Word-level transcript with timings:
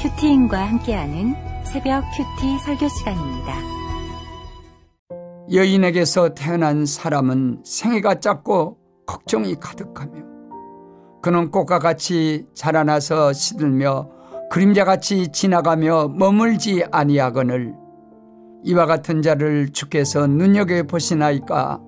큐티인과 0.00 0.58
함께하는 0.66 1.34
새벽 1.62 2.02
큐티 2.16 2.58
설교 2.64 2.88
시간입니다. 2.88 3.54
여인에게서 5.52 6.32
태어난 6.32 6.86
사람은 6.86 7.60
생애가 7.66 8.20
짧고 8.20 8.78
걱정이 9.06 9.56
가득하며 9.56 10.12
그는 11.20 11.50
꽃과 11.50 11.80
같이 11.80 12.46
자라나서 12.54 13.34
시들며 13.34 14.08
그림자같이 14.50 15.32
지나가며 15.32 16.08
머물지 16.08 16.82
아니하거늘 16.90 17.74
이와 18.64 18.86
같은 18.86 19.20
자를 19.20 19.68
주께서 19.70 20.26
눈여겨 20.26 20.84
보시나이까 20.84 21.78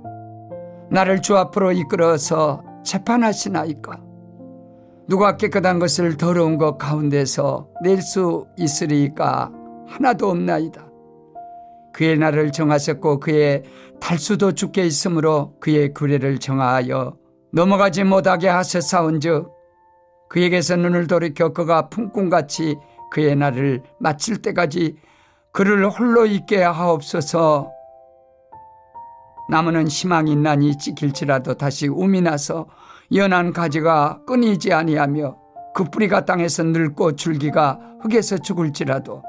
나를 0.91 1.23
주 1.23 1.39
앞으로 1.39 1.73
이끌어서 1.73 2.63
재판하시나이까 2.85 4.12
누가 5.13 5.37
깨끗한 5.37 5.79
것을 5.79 6.17
더러운 6.17 6.57
것 6.57 6.79
가운데서 6.79 7.69
낼 7.83 8.01
수 8.01 8.47
있으리까? 8.57 9.53
하나도 9.87 10.31
없나이다. 10.31 10.87
그의 11.93 12.17
날을 12.17 12.51
정하셨고 12.51 13.21
그의 13.21 13.63
달수도 14.01 14.53
죽게 14.53 14.87
있으므로 14.87 15.53
그의 15.61 15.93
규례를 15.93 16.39
정하여 16.39 17.19
넘어가지 17.53 18.05
못하게 18.05 18.49
하셨사온즉 18.49 19.51
그에게서 20.31 20.77
눈을 20.77 21.09
돌이켜 21.09 21.53
그가 21.53 21.91
품꿈같이 21.91 22.77
그의 23.11 23.37
날을 23.37 23.83
마칠 24.01 24.41
때까지 24.41 24.97
그를 25.53 25.91
홀로 25.91 26.25
있게 26.25 26.63
하옵소서. 26.63 27.71
나무는 29.51 29.89
희망이 29.89 30.33
있나니 30.33 30.79
찍힐지라도 30.79 31.53
다시 31.59 31.87
um이 31.87 32.23
나서 32.23 32.67
연한 33.15 33.53
가지가 33.53 34.21
끊이지 34.27 34.73
아니하며 34.73 35.37
그 35.75 35.85
뿌리가 35.85 36.25
땅에서 36.25 36.63
늙고 36.65 37.17
줄기가 37.17 37.79
흙에서 38.01 38.39
죽을지라도 38.39 39.23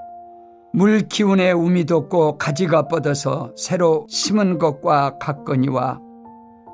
물 0.74 1.02
기운에 1.02 1.52
um이 1.52 1.86
돋고 1.86 2.38
가지가 2.38 2.88
뻗어서 2.88 3.54
새로 3.58 4.08
심은 4.10 4.58
것과 4.58 5.18
같거니와 5.20 6.00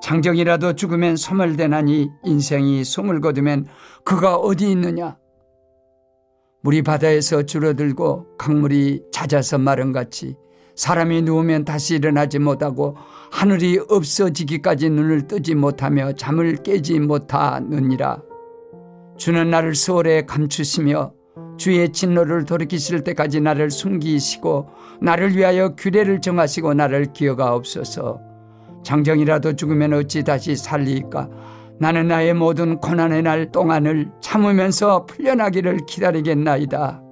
장정이라도 0.02 0.74
죽으면 0.74 1.18
소멸되나니 1.18 2.10
인생이 2.24 2.84
숨을 2.84 3.20
거두면 3.20 3.66
그가 4.06 4.36
어디 4.36 4.72
있느냐? 4.72 5.18
물이 6.62 6.84
바다에서 6.84 7.44
줄어들고 7.44 8.38
강물이 8.38 9.04
잦아서 9.12 9.58
마른 9.58 9.92
같이 9.92 10.36
사람이 10.80 11.24
누우면 11.24 11.66
다시 11.66 11.96
일어나지 11.96 12.40
못하고 12.40 12.96
하늘이 13.32 13.82
없어지기까지 13.90 14.90
눈을 14.90 15.28
뜨지 15.28 15.54
못하며 15.54 16.14
잠을 16.14 16.56
깨지 16.64 17.02
못하느니라. 17.02 18.22
주는 19.18 19.52
나를 19.52 19.76
수월에 19.76 20.26
감추시며 20.26 21.12
주의 21.58 21.92
진노를 21.92 22.46
돌이키실 22.46 23.04
때까지 23.04 23.42
나를 23.42 23.72
숨기시고 23.72 24.70
나를 25.02 25.36
위하여 25.36 25.76
규례를 25.76 26.22
정하시고 26.22 26.74
나를 26.76 27.12
기어가옵소서. 27.12 28.22
장정이라도 28.82 29.58
죽으면 29.58 29.92
어찌 29.92 30.24
다시 30.24 30.56
살리까? 30.56 31.30
나는 31.78 32.08
나의 32.08 32.34
모든 32.34 32.80
고난의 32.80 33.24
날 33.24 33.52
동안을 33.52 34.12
참으면서 34.22 35.06
풀려나기를 35.08 35.80
기다리겠나이다 35.86 37.09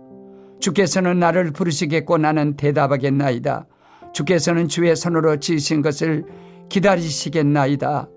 주께서는 0.59 1.19
나를 1.19 1.51
부르시겠고 1.51 2.17
나는 2.17 2.55
대답하겠나이다. 2.55 3.67
주께서는 4.13 4.67
주의 4.67 4.95
손으로 4.95 5.39
지으신 5.39 5.81
것을 5.81 6.25
기다리시겠나이다. 6.69 8.09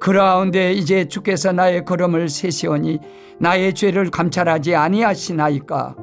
그라운데 0.00 0.72
이제 0.72 1.06
주께서 1.06 1.52
나의 1.52 1.84
걸음을 1.84 2.28
세시오니 2.28 3.00
나의 3.40 3.74
죄를 3.74 4.10
감찰하지 4.10 4.74
아니하시나이까? 4.74 5.96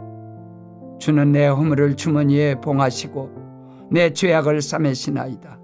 주는 1.00 1.32
내 1.32 1.48
허물을 1.48 1.96
주머니에 1.96 2.56
봉하시고 2.56 3.88
내 3.92 4.12
죄악을 4.12 4.62
싸매시나이다. 4.62 5.60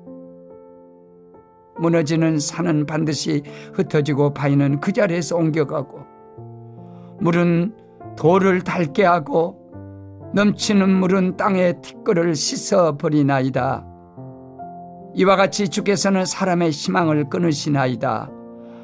무너지는 1.77 2.37
산은 2.37 2.85
반드시 2.85 3.43
흩어지고 3.73 4.33
바위는 4.33 4.79
그 4.81 4.91
자리에서 4.91 5.35
옮겨가고 5.35 5.99
물은 7.19 7.73
돌을 8.17 8.61
닳게 8.61 9.03
하고 9.03 9.60
넘치는 10.33 10.89
물은 10.89 11.35
땅의 11.35 11.81
티끌을 11.81 12.35
씻어버리나이다. 12.35 13.85
이와 15.13 15.35
같이 15.35 15.67
주께서는 15.67 16.25
사람의 16.25 16.71
희망을 16.71 17.29
끊으시나이다. 17.29 18.29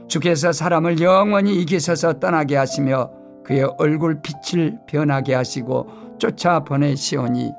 주께서 0.07 0.51
사람을 0.51 0.99
영원히 0.99 1.61
이기셔서 1.61 2.19
떠나게 2.19 2.57
하시며 2.57 3.11
그의 3.45 3.63
얼굴 3.77 4.21
빛을 4.21 4.79
변하게 4.87 5.35
하시고 5.35 5.87
쫓아 6.17 6.65
보내시오니 6.65 7.51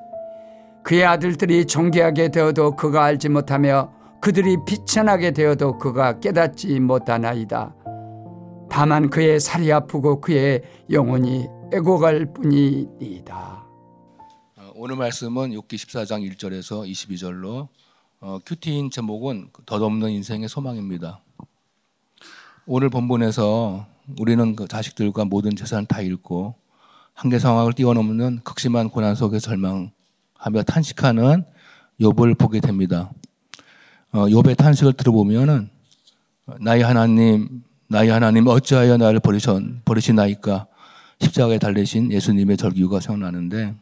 그의 0.82 1.04
아들들이 1.06 1.64
존귀하게 1.64 2.28
되어도 2.28 2.76
그가 2.76 3.04
알지 3.04 3.30
못하며 3.30 3.90
그들이 4.20 4.56
비천하게 4.66 5.30
되어도 5.30 5.78
그가 5.78 6.18
깨닫지 6.18 6.78
못하나이다. 6.80 7.74
다만 8.68 9.08
그의 9.08 9.40
살이 9.40 9.72
아프고 9.72 10.20
그의 10.20 10.62
영혼이 10.90 11.48
애고갈 11.72 12.32
뿐이니이다. 12.34 13.67
어, 14.78 14.80
오늘 14.80 14.94
말씀은 14.94 15.50
욥기 15.50 15.74
14장 15.74 16.22
1절에서 16.36 16.88
22절로 16.88 17.66
어, 18.20 18.38
큐티인 18.46 18.90
제목은 18.90 19.50
덧없는 19.66 20.10
인생의 20.10 20.48
소망입니다. 20.48 21.20
오늘 22.64 22.88
본문에서 22.88 23.86
우리는 24.18 24.54
그 24.54 24.68
자식들과 24.68 25.24
모든 25.24 25.56
재산을 25.56 25.86
다 25.86 26.00
잃고 26.00 26.54
한계 27.12 27.40
상황을 27.40 27.72
뛰어넘는 27.72 28.40
극심한 28.44 28.88
고난 28.88 29.16
속에 29.16 29.40
절망하며 29.40 29.90
탄식하는 30.66 31.44
욥을 32.00 32.38
보게 32.38 32.60
됩니다. 32.60 33.10
어, 34.12 34.26
욥의 34.26 34.56
탄식을 34.56 34.92
들어보면은 34.92 35.70
나의 36.60 36.82
하나님, 36.82 37.64
나의 37.88 38.10
하나님 38.10 38.46
어찌하여 38.46 38.96
나를 38.96 39.18
버리셨, 39.18 39.84
버리시나이까 39.84 40.66
십자가에 41.20 41.58
달리신 41.58 42.12
예수님의 42.12 42.56
절기가 42.56 43.00
생각나는데 43.00 43.74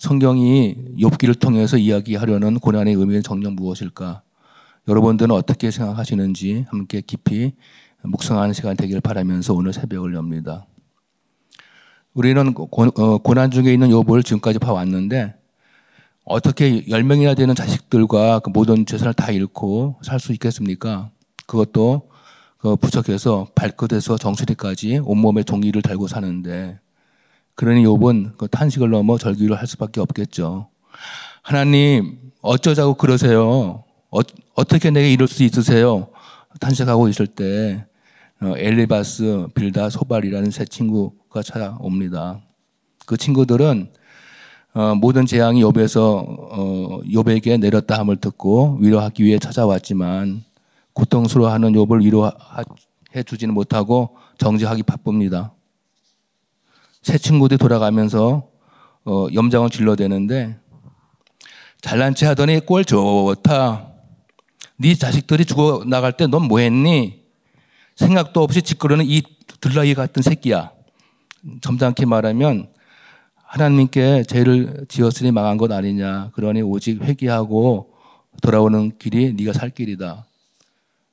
성경이 0.00 0.76
욥기를 0.98 1.38
통해서 1.38 1.76
이야기하려는 1.76 2.58
고난의 2.58 2.94
의미는 2.94 3.22
정녕 3.22 3.54
무엇일까? 3.54 4.22
여러분들은 4.88 5.30
어떻게 5.30 5.70
생각하시는지 5.70 6.64
함께 6.70 7.02
깊이 7.02 7.52
묵상하는 8.02 8.54
시간 8.54 8.78
되기를 8.78 9.02
바라면서 9.02 9.52
오늘 9.52 9.74
새벽을 9.74 10.14
엽니다. 10.14 10.66
우리는 12.14 12.54
어, 12.56 13.18
고난 13.18 13.50
중에 13.50 13.74
있는 13.74 13.90
욥을 13.90 14.24
지금까지 14.24 14.58
봐왔는데 14.58 15.34
어떻게 16.24 16.82
10명이나 16.86 17.36
되는 17.36 17.54
자식들과 17.54 18.38
그 18.38 18.48
모든 18.48 18.86
재산을 18.86 19.12
다 19.12 19.30
잃고 19.30 20.00
살 20.02 20.18
수 20.18 20.32
있겠습니까? 20.32 21.10
그것도 21.46 22.08
그 22.56 22.74
부척해서 22.76 23.48
발끝에서 23.54 24.16
정수리까지 24.16 25.02
온몸에 25.04 25.42
종이를 25.42 25.82
달고 25.82 26.08
사는데 26.08 26.80
그러니 27.60 27.84
욥은 27.84 28.38
그 28.38 28.48
탄식을 28.48 28.88
넘어 28.88 29.18
절규를 29.18 29.54
할 29.54 29.66
수밖에 29.66 30.00
없겠죠. 30.00 30.68
하나님 31.42 32.32
어쩌자고 32.40 32.94
그러세요? 32.94 33.84
어, 34.08 34.64
떻게 34.66 34.90
내게 34.90 35.12
이럴 35.12 35.28
수 35.28 35.42
있으세요? 35.42 36.08
탄식하고 36.58 37.08
있을 37.08 37.26
때 37.26 37.84
어, 38.40 38.54
엘리바스, 38.56 39.48
빌다, 39.54 39.90
소발이라는 39.90 40.50
세 40.50 40.64
친구가 40.64 41.42
찾아옵니다. 41.42 42.40
그 43.04 43.18
친구들은 43.18 43.90
어, 44.72 44.94
모든 44.94 45.26
재앙이 45.26 45.62
욥에서 45.62 46.00
어, 46.00 47.00
욥에게 47.02 47.60
내렸다 47.60 47.98
함을 47.98 48.16
듣고 48.16 48.78
위로하기 48.80 49.22
위해 49.22 49.38
찾아왔지만 49.38 50.44
고통스러워하는 50.94 51.72
욥을 51.72 52.04
위로해 52.04 53.22
주지는 53.26 53.52
못하고 53.52 54.16
정지하기 54.38 54.84
바쁩니다. 54.84 55.52
새 57.02 57.18
친구들이 57.18 57.58
돌아가면서 57.58 58.48
어, 59.04 59.26
염장을 59.32 59.70
질러대는데 59.70 60.58
잘난 61.80 62.14
체 62.14 62.26
하더니 62.26 62.60
꼴 62.60 62.84
좋다. 62.84 63.88
네 64.76 64.94
자식들이 64.94 65.44
죽어 65.44 65.84
나갈 65.86 66.12
때 66.16 66.26
넌 66.26 66.46
뭐했니? 66.48 67.20
생각도 67.96 68.42
없이 68.42 68.62
짓거리는 68.62 69.04
이 69.06 69.22
들라이 69.60 69.94
같은 69.94 70.22
새끼야. 70.22 70.72
점잖게 71.62 72.06
말하면 72.06 72.68
하나님께 73.34 74.24
죄를 74.24 74.86
지었으니 74.88 75.32
망한 75.32 75.56
것 75.56 75.70
아니냐. 75.72 76.30
그러니 76.34 76.62
오직 76.62 77.02
회개하고 77.02 77.92
돌아오는 78.42 78.92
길이 78.98 79.32
네가 79.34 79.52
살 79.52 79.70
길이다. 79.70 80.26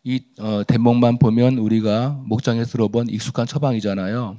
이 0.04 0.22
어, 0.40 0.62
대목만 0.66 1.18
보면 1.20 1.58
우리가 1.58 2.22
목장에서 2.26 2.72
들어본 2.72 3.10
익숙한 3.10 3.46
처방이잖아요. 3.48 4.38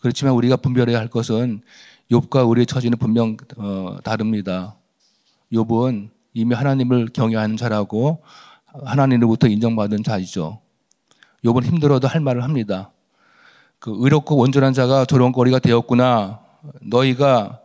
그렇지만 0.00 0.34
우리가 0.34 0.56
분별해야 0.56 0.98
할 0.98 1.08
것은 1.08 1.62
욥과 2.10 2.48
우리의 2.48 2.66
처지는 2.66 2.98
분명 2.98 3.36
어, 3.56 3.98
다릅니다. 4.02 4.76
욥은 5.52 6.10
이미 6.34 6.54
하나님을 6.54 7.08
경외하는 7.12 7.56
자라고 7.56 8.22
하나님으로부터 8.84 9.46
인정받은 9.46 10.02
자이죠. 10.02 10.60
욥은 11.44 11.64
힘들어도 11.64 12.08
할 12.08 12.20
말을 12.20 12.42
합니다. 12.42 12.90
그 13.78 13.94
의롭고 13.96 14.36
온전한 14.36 14.72
자가 14.72 15.04
조롱거리가 15.04 15.58
되었구나. 15.58 16.40
너희가 16.82 17.60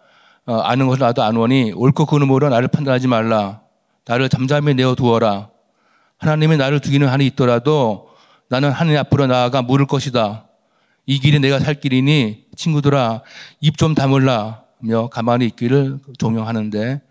어, 0.46 0.58
아는 0.60 0.88
것을 0.88 1.00
나도 1.00 1.24
아노니 1.24 1.74
옳고 1.74 2.06
그름으로 2.06 2.50
나를 2.50 2.68
판단하지 2.68 3.08
말라. 3.08 3.62
나를 4.06 4.30
잠잠히 4.30 4.74
내어 4.76 4.96
두어라. 4.96 5.50
하나님이 6.18 6.58
나를 6.58 6.80
두기는 6.80 7.08
한이 7.08 7.26
있더라도 7.28 8.10
나는 8.50 8.72
하나님 8.72 9.00
앞으로 9.00 9.28
나아가 9.28 9.62
물을 9.62 9.88
것이다. 9.88 10.46
이 11.06 11.20
길이 11.20 11.40
내가 11.40 11.60
살 11.60 11.76
길이니 11.80 12.46
친구들아 12.56 13.22
입 13.62 13.78
좀 13.78 13.94
다물라 13.96 14.64
며 14.80 15.08
가만히 15.08 15.46
있기를 15.48 16.00
종용하는데 16.18 17.02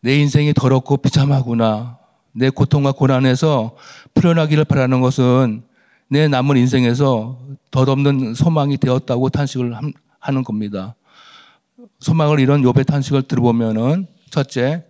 내 0.00 0.16
인생이 0.16 0.54
더럽고 0.54 0.96
비참하구나. 0.96 1.98
내 2.32 2.50
고통과 2.50 2.92
고난에서 2.92 3.76
풀어나기를 4.14 4.64
바라는 4.64 5.00
것은 5.00 5.62
내 6.08 6.28
남은 6.28 6.56
인생에서 6.56 7.38
덧없는 7.70 8.34
소망이 8.34 8.76
되었다고 8.78 9.28
탄식을 9.28 9.76
하는 10.20 10.44
겁니다. 10.44 10.94
소망을 12.00 12.40
이런 12.40 12.62
요배 12.62 12.84
탄식을 12.84 13.22
들어보면은 13.22 14.06
첫째 14.30 14.84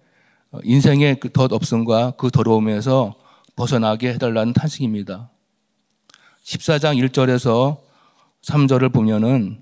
인생의 0.62 1.20
그 1.20 1.30
덧없음과 1.30 2.12
그 2.12 2.30
더러움에서 2.30 3.14
벗어나게 3.56 4.14
해달라는 4.14 4.52
탄식입니다. 4.52 5.30
14장 6.44 6.96
1절에서 7.08 7.87
3절을 8.44 8.92
보면은 8.92 9.58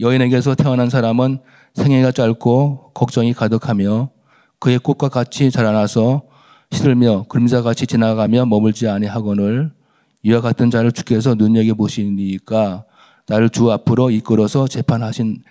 여인에게서 0.00 0.54
태어난 0.54 0.90
사람은 0.90 1.38
생애가 1.74 2.12
짧고 2.12 2.92
걱정이 2.94 3.32
가득하며 3.32 4.10
그의 4.58 4.78
꽃과 4.78 5.08
같이 5.08 5.50
자라나서 5.50 6.22
시들며 6.70 7.26
그림자같이 7.28 7.86
지나가며 7.86 8.46
머물지 8.46 8.88
아니하거늘 8.88 9.72
이와 10.22 10.40
같은 10.40 10.70
자를 10.70 10.90
주께서 10.92 11.34
눈여겨 11.34 11.74
보시니까 11.74 12.84
나를 13.28 13.50
주 13.50 13.70
앞으로 13.70 14.10
이끌어서 14.10 14.66
재판하신 14.66 15.42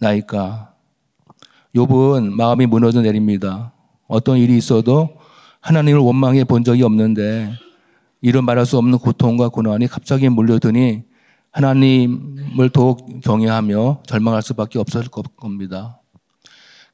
나이까. 0.00 0.74
욥은 1.74 2.30
마음이 2.30 2.66
무너져 2.66 3.02
내립니다. 3.02 3.72
어떤 4.06 4.38
일이 4.38 4.56
있어도 4.56 5.10
하나님을 5.60 6.00
원망해 6.00 6.44
본 6.44 6.62
적이 6.62 6.82
없는데 6.82 7.52
이런 8.20 8.44
말할 8.44 8.66
수 8.66 8.78
없는 8.78 8.98
고통과 8.98 9.48
고난이 9.48 9.86
갑자기 9.88 10.28
몰려드니 10.28 11.04
하나님을 11.54 12.68
더욱 12.72 13.20
경외하며 13.22 14.02
절망할 14.06 14.42
수밖에 14.42 14.80
없을 14.80 15.04
겁니다. 15.08 16.00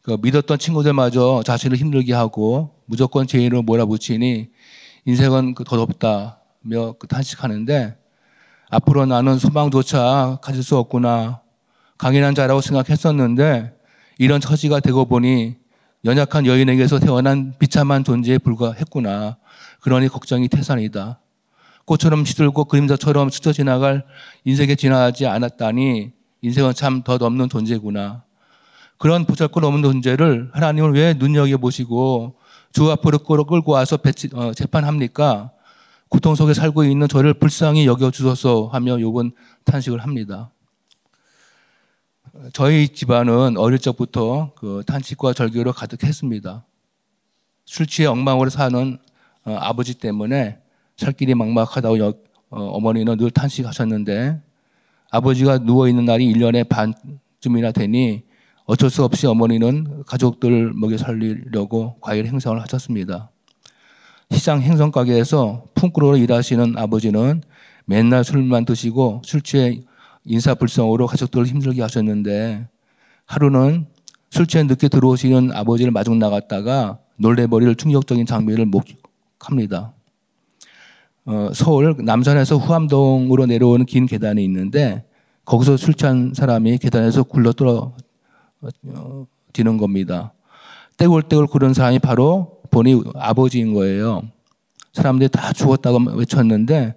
그 0.02 0.18
믿었던 0.20 0.58
친구들마저 0.58 1.42
자신을 1.44 1.78
힘들게 1.78 2.12
하고 2.12 2.74
무조건 2.84 3.26
죄인으로 3.26 3.62
몰아붙이니 3.62 4.50
인생은 5.06 5.54
그 5.54 5.64
더럽다며 5.64 6.92
그 6.98 7.06
탄식하는데 7.08 7.96
앞으로 8.68 9.06
나는 9.06 9.38
소망조차 9.38 10.38
가질 10.42 10.62
수 10.62 10.76
없구나. 10.76 11.40
강인한 11.96 12.34
자라고 12.34 12.60
생각했었는데 12.60 13.74
이런 14.18 14.42
처지가 14.42 14.80
되고 14.80 15.06
보니 15.06 15.56
연약한 16.04 16.44
여인에게서 16.44 16.98
태어난 16.98 17.54
비참한 17.58 18.04
존재에 18.04 18.36
불과했구나. 18.38 19.38
그러니 19.80 20.08
걱정이 20.08 20.48
태산이다. 20.48 21.20
꽃처럼 21.84 22.24
시들고 22.24 22.64
그림자처럼 22.64 23.30
스쳐 23.30 23.52
지나갈 23.52 24.04
인생에 24.44 24.74
지나지 24.74 25.26
않았다니 25.26 26.12
인생은 26.42 26.74
참 26.74 27.02
덧없는 27.02 27.48
존재구나. 27.48 28.24
그런 28.98 29.24
보잘것 29.24 29.64
없는 29.64 29.82
존재를 29.82 30.50
하나님을 30.52 30.92
왜 30.92 31.14
눈여겨보시고 31.14 32.36
주 32.72 32.90
앞으로 32.90 33.18
끌고 33.18 33.72
와서 33.72 33.98
어, 34.34 34.52
재판합니까? 34.52 35.50
고통 36.08 36.34
속에 36.34 36.54
살고 36.54 36.84
있는 36.84 37.08
저를 37.08 37.34
불쌍히 37.34 37.86
여겨주소서 37.86 38.68
하며 38.72 39.00
욕은 39.00 39.32
탄식을 39.64 40.00
합니다. 40.00 40.50
저희 42.52 42.88
집안은 42.88 43.56
어릴 43.56 43.78
적부터 43.78 44.52
그 44.56 44.82
탄식과 44.86 45.32
절규로 45.32 45.72
가득했습니다. 45.72 46.64
술 47.64 47.86
취해 47.86 48.06
엉망으로 48.06 48.50
사는 48.50 48.98
어, 49.44 49.56
아버지 49.60 49.94
때문에 49.94 50.59
살 51.00 51.14
길이 51.14 51.34
막막하다고 51.34 51.96
어, 52.50 52.60
어머니는 52.60 53.16
늘 53.16 53.30
탄식하셨는데 53.30 54.38
아버지가 55.10 55.58
누워있는 55.58 56.04
날이 56.04 56.30
1년에 56.32 56.68
반쯤이나 56.68 57.72
되니 57.72 58.22
어쩔 58.66 58.90
수 58.90 59.02
없이 59.02 59.26
어머니는 59.26 60.04
가족들 60.06 60.72
먹여 60.74 60.98
살리려고 60.98 61.96
과일 62.00 62.26
행성을 62.26 62.60
하셨습니다. 62.60 63.30
시장 64.30 64.60
행성 64.60 64.92
가게에서 64.92 65.64
품꾸러로 65.74 66.18
일하시는 66.18 66.76
아버지는 66.76 67.42
맨날 67.86 68.22
술만 68.22 68.66
드시고 68.66 69.22
술 69.24 69.40
취해 69.40 69.80
인사불성으로 70.24 71.06
가족들을 71.06 71.46
힘들게 71.46 71.80
하셨는데 71.80 72.68
하루는 73.24 73.86
술 74.28 74.46
취해 74.46 74.62
늦게 74.64 74.88
들어오시는 74.88 75.50
아버지를 75.52 75.92
마중 75.92 76.18
나갔다가 76.18 76.98
놀래버릴 77.16 77.74
충격적인 77.74 78.26
장면을 78.26 78.66
목합니다. 78.66 79.94
어, 81.26 81.50
서울 81.52 81.96
남산에서 81.98 82.56
후암동으로 82.56 83.46
내려오는 83.46 83.84
긴 83.86 84.06
계단이 84.06 84.42
있는데 84.44 85.04
거기서 85.44 85.76
술 85.76 85.94
취한 85.94 86.32
사람이 86.34 86.78
계단에서 86.78 87.24
굴러 87.24 87.52
떨어 87.52 87.92
어, 88.86 89.26
지는 89.52 89.76
겁니다. 89.76 90.32
떼굴떼굴 90.96 91.46
그런 91.46 91.74
사람이 91.74 91.98
바로 91.98 92.60
보니 92.70 93.02
아버지인 93.14 93.74
거예요. 93.74 94.22
사람들이 94.92 95.28
다 95.30 95.52
죽었다고 95.52 95.98
외쳤는데 96.16 96.94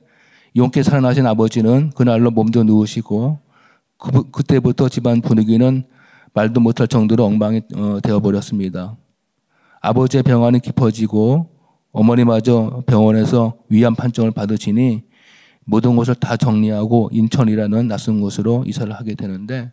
용케 0.56 0.84
살아나신 0.84 1.26
아버지는 1.26 1.92
그날로 1.96 2.32
몸도 2.32 2.64
누우시고 2.64 3.40
그, 3.98 4.30
그때부터 4.32 4.90
집안 4.90 5.22
분위기는 5.22 5.84
말도 6.34 6.60
못할 6.60 6.88
정도로 6.88 7.26
엉망이 7.26 7.62
어, 7.76 8.00
되어버렸습니다. 8.04 8.96
아버지의 9.82 10.24
병환이 10.24 10.60
깊어지고 10.60 11.53
어머니마저 11.94 12.84
병원에서 12.86 13.58
위암 13.70 13.96
판정을 13.96 14.32
받으시니 14.32 15.04
모든 15.66 15.96
것을 15.96 16.16
다 16.16 16.36
정리하고 16.36 17.10
인천이라는 17.14 17.88
낯선 17.88 18.20
곳으로 18.20 18.64
이사를 18.68 18.92
하게 18.92 19.16
되는데 19.16 19.72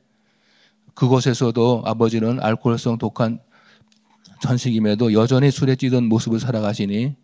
그곳에서도 0.95 1.83
아버지는 1.85 2.39
알코올성 2.41 2.99
독한 2.99 3.41
전식임에도 4.43 5.13
여전히 5.15 5.51
술에 5.51 5.77
찌든 5.77 6.09
모습을 6.09 6.39
살아가시니 6.39 7.17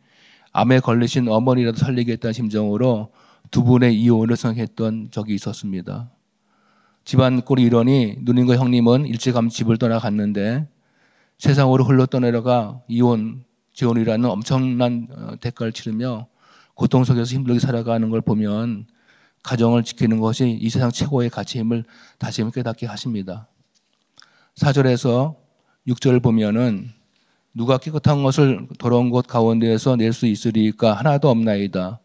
암에 0.53 0.81
걸리신 0.81 1.29
어머니라도 1.29 1.77
살리겠다는 1.79 2.33
심정으로 2.33 3.13
두 3.51 3.63
분의 3.65 3.95
이혼을 4.01 4.37
선했던 4.37 5.09
적이 5.11 5.35
있었습니다. 5.35 6.11
집안 7.05 7.43
꼴이 7.43 7.63
이러니 7.63 8.17
누님과 8.23 8.57
형님은 8.57 9.07
일찌감 9.07 9.51
집을 9.51 9.77
떠나갔는데 9.77 10.67
세상으로 11.39 11.85
흘러 11.85 12.07
떠내려가 12.07 12.81
이혼, 12.89 13.45
재혼이라는 13.77 14.29
엄청난 14.29 15.07
어, 15.13 15.37
대가를 15.41 15.73
치르며 15.73 16.27
고통 16.75 17.05
속에서 17.05 17.35
힘들게 17.35 17.61
살아가는 17.61 18.09
걸 18.11 18.21
보면 18.21 18.87
가정을 19.43 19.85
지키는 19.85 20.19
것이 20.19 20.59
이 20.61 20.69
세상 20.69 20.91
최고의 20.91 21.31
가치임을 21.31 21.85
다시 22.19 22.41
한번 22.41 22.53
깨닫게 22.53 22.87
하십니다. 22.87 23.47
4절에서 24.57 25.37
6절을 25.87 26.23
보면은 26.23 26.91
누가 27.55 27.79
깨끗한 27.79 28.23
것을 28.23 28.67
더러운 28.79 29.11
곳 29.11 29.27
가운데에서 29.27 29.97
낼 29.97 30.13
수 30.13 30.27
있으리까 30.27 30.95
하나도 30.95 31.29
없나이다. 31.29 32.01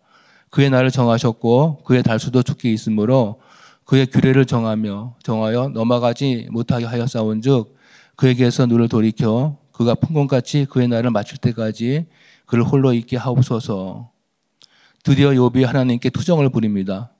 그의 0.50 0.70
날을 0.70 0.92
정하셨고 0.92 1.84
그의 1.84 2.04
달수도 2.04 2.44
죽게 2.44 2.72
있으므로 2.72 3.42
그의 3.86 4.08
규례를 4.08 4.46
정하며 4.46 5.16
정하여 5.24 5.70
넘어가지 5.70 6.48
못하게 6.52 6.86
하였사온즉 6.86 7.76
그에게서 8.16 8.66
눈을 8.66 8.88
돌이켜 8.90 9.58
그가 9.72 9.96
풍건같이 9.96 10.66
그의 10.70 10.88
날을 10.88 11.12
마칠 11.12 11.38
때까지 11.38 12.06
그를 12.46 12.64
홀로 12.64 12.94
있게 12.94 13.18
하옵소서. 13.18 14.12
드디어 15.04 15.30
욥이 15.32 15.66
하나님께 15.66 16.10
투정을 16.10 16.50
부립니다. 16.50 17.12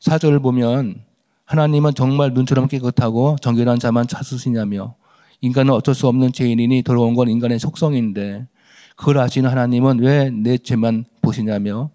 사절을 0.00 0.40
보면 0.40 1.02
하나님은 1.44 1.94
정말 1.94 2.32
눈처럼 2.34 2.68
깨끗하고 2.68 3.36
정결한 3.40 3.78
자만 3.78 4.06
찾으시냐며 4.06 4.94
인간은 5.40 5.72
어쩔 5.72 5.94
수 5.94 6.06
없는 6.08 6.32
죄인이니 6.32 6.82
더러운 6.82 7.14
건 7.14 7.28
인간의 7.28 7.58
속성인데 7.58 8.46
그걸 8.96 9.18
아시는 9.18 9.48
하나님은 9.48 10.00
왜 10.00 10.30
내 10.30 10.58
죄만 10.58 11.04
보시냐며 11.22 11.90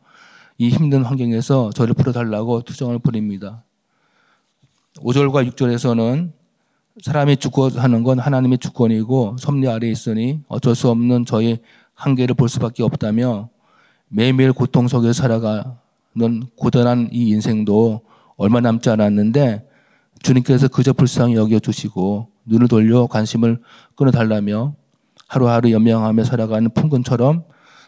이 0.57 0.69
힘든 0.69 1.03
환경에서 1.03 1.71
저를 1.71 1.93
풀어달라고 1.93 2.61
투정을 2.61 2.99
부립니다. 2.99 3.63
5절과 4.97 5.49
6절에서는 5.51 6.31
사람이 7.01 7.37
죽고 7.37 7.69
하는 7.69 8.03
건 8.03 8.19
하나님의 8.19 8.59
주권이고 8.59 9.37
섭리 9.39 9.67
아래 9.67 9.89
있으니 9.89 10.41
어쩔 10.47 10.75
수 10.75 10.89
없는 10.89 11.25
저의 11.25 11.59
한계를 11.95 12.35
볼 12.35 12.49
수밖에 12.49 12.83
없다며 12.83 13.49
매일매일 14.09 14.53
고통 14.53 14.87
속에 14.87 15.11
살아가는 15.11 15.73
고단한 16.55 17.09
이 17.11 17.29
인생도 17.29 18.01
얼마 18.37 18.59
남지 18.59 18.91
않았는데 18.91 19.67
주님께서 20.21 20.67
그저 20.67 20.93
불쌍히 20.93 21.35
여겨주시고 21.35 22.27
눈을 22.45 22.67
돌려 22.67 23.07
관심을 23.07 23.59
끊어달라며 23.95 24.75
하루하루 25.27 25.71
연명하며 25.71 26.23
살아가는 26.23 26.69
풍근처럼 26.75 27.43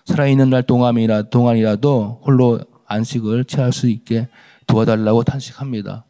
살아있는 0.05 0.49
날 0.49 0.63
동안이라, 0.63 1.23
동안이라도 1.29 2.21
홀로 2.23 2.59
안식을 2.87 3.45
취할 3.45 3.71
수 3.71 3.87
있게 3.87 4.29
도와달라고 4.65 5.23
탄식합니다. 5.23 6.05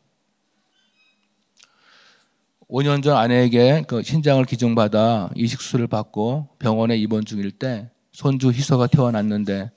5년 2.70 3.04
전 3.04 3.16
아내에게 3.18 3.84
그 3.88 4.02
신장을 4.02 4.44
기증받아 4.46 5.30
이식수술을 5.36 5.88
받고 5.88 6.50
병원에 6.60 6.98
입원 6.98 7.24
중일 7.26 7.52
때 7.52 7.90
손주 8.12 8.50
희서가 8.50 8.88
태어났는데 8.88 9.72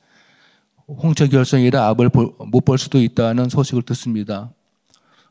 홍채결성이라 0.88 1.86
압을 1.88 2.08
못 2.08 2.64
볼 2.64 2.78
수도 2.78 2.98
있다는 3.00 3.48
소식을 3.50 3.82
듣습니다. 3.82 4.50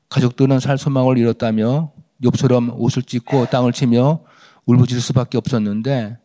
가족들은 0.10 0.60
살 0.60 0.78
소망을 0.78 1.18
잃었다며 1.18 1.92
욥처럼 2.24 2.74
옷을 2.78 3.04
찢고 3.04 3.48
땅을 3.48 3.74
치며 3.74 4.22
울부짖을 4.66 5.02
수밖에 5.02 5.38
없었는데 5.38 6.18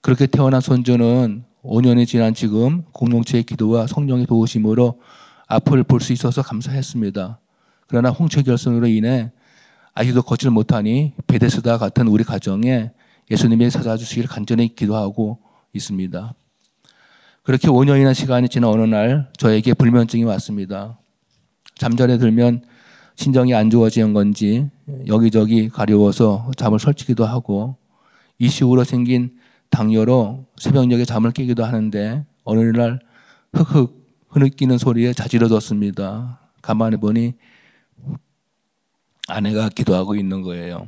그렇게 0.00 0.26
태어난 0.26 0.60
손주는 0.60 1.44
5년이 1.62 2.06
지난 2.06 2.34
지금 2.34 2.84
공동체의 2.92 3.44
기도와 3.44 3.86
성령의 3.86 4.26
도우심으로 4.26 5.00
앞을 5.46 5.84
볼 5.84 6.00
수 6.00 6.12
있어서 6.12 6.42
감사했습니다. 6.42 7.38
그러나 7.86 8.10
홍채결성으로 8.10 8.86
인해 8.86 9.30
아직도 9.94 10.22
걷질 10.22 10.50
못하니 10.50 11.14
베데스다 11.26 11.78
같은 11.78 12.08
우리 12.08 12.24
가정에 12.24 12.92
예수님이 13.30 13.70
찾아주시기를 13.70 14.28
간절히 14.28 14.74
기도하고 14.74 15.38
있습니다. 15.72 16.34
그렇게 17.42 17.68
5년이나 17.68 18.14
시간이 18.14 18.48
지난 18.48 18.70
어느 18.70 18.82
날 18.82 19.30
저에게 19.38 19.74
불면증이 19.74 20.24
왔습니다. 20.24 20.98
잠자리에 21.76 22.18
들면 22.18 22.62
신정이 23.16 23.54
안 23.54 23.70
좋아지는 23.70 24.12
건지 24.12 24.68
여기저기 25.06 25.68
가려워서 25.68 26.50
잠을 26.56 26.78
설치기도 26.78 27.24
하고 27.24 27.76
이식으로 28.38 28.84
생긴 28.84 29.38
당뇨로 29.70 30.46
새벽녘에 30.56 31.04
잠을 31.04 31.30
깨기도 31.30 31.64
하는데 31.64 32.24
어느 32.44 32.60
날 32.76 33.00
흑흑 33.52 34.00
흐느끼는 34.28 34.78
소리에 34.78 35.12
자지러졌습니다. 35.12 36.40
가만히 36.62 36.96
보니 36.96 37.34
아내가 39.30 39.68
기도하고 39.68 40.14
있는 40.14 40.42
거예요. 40.42 40.86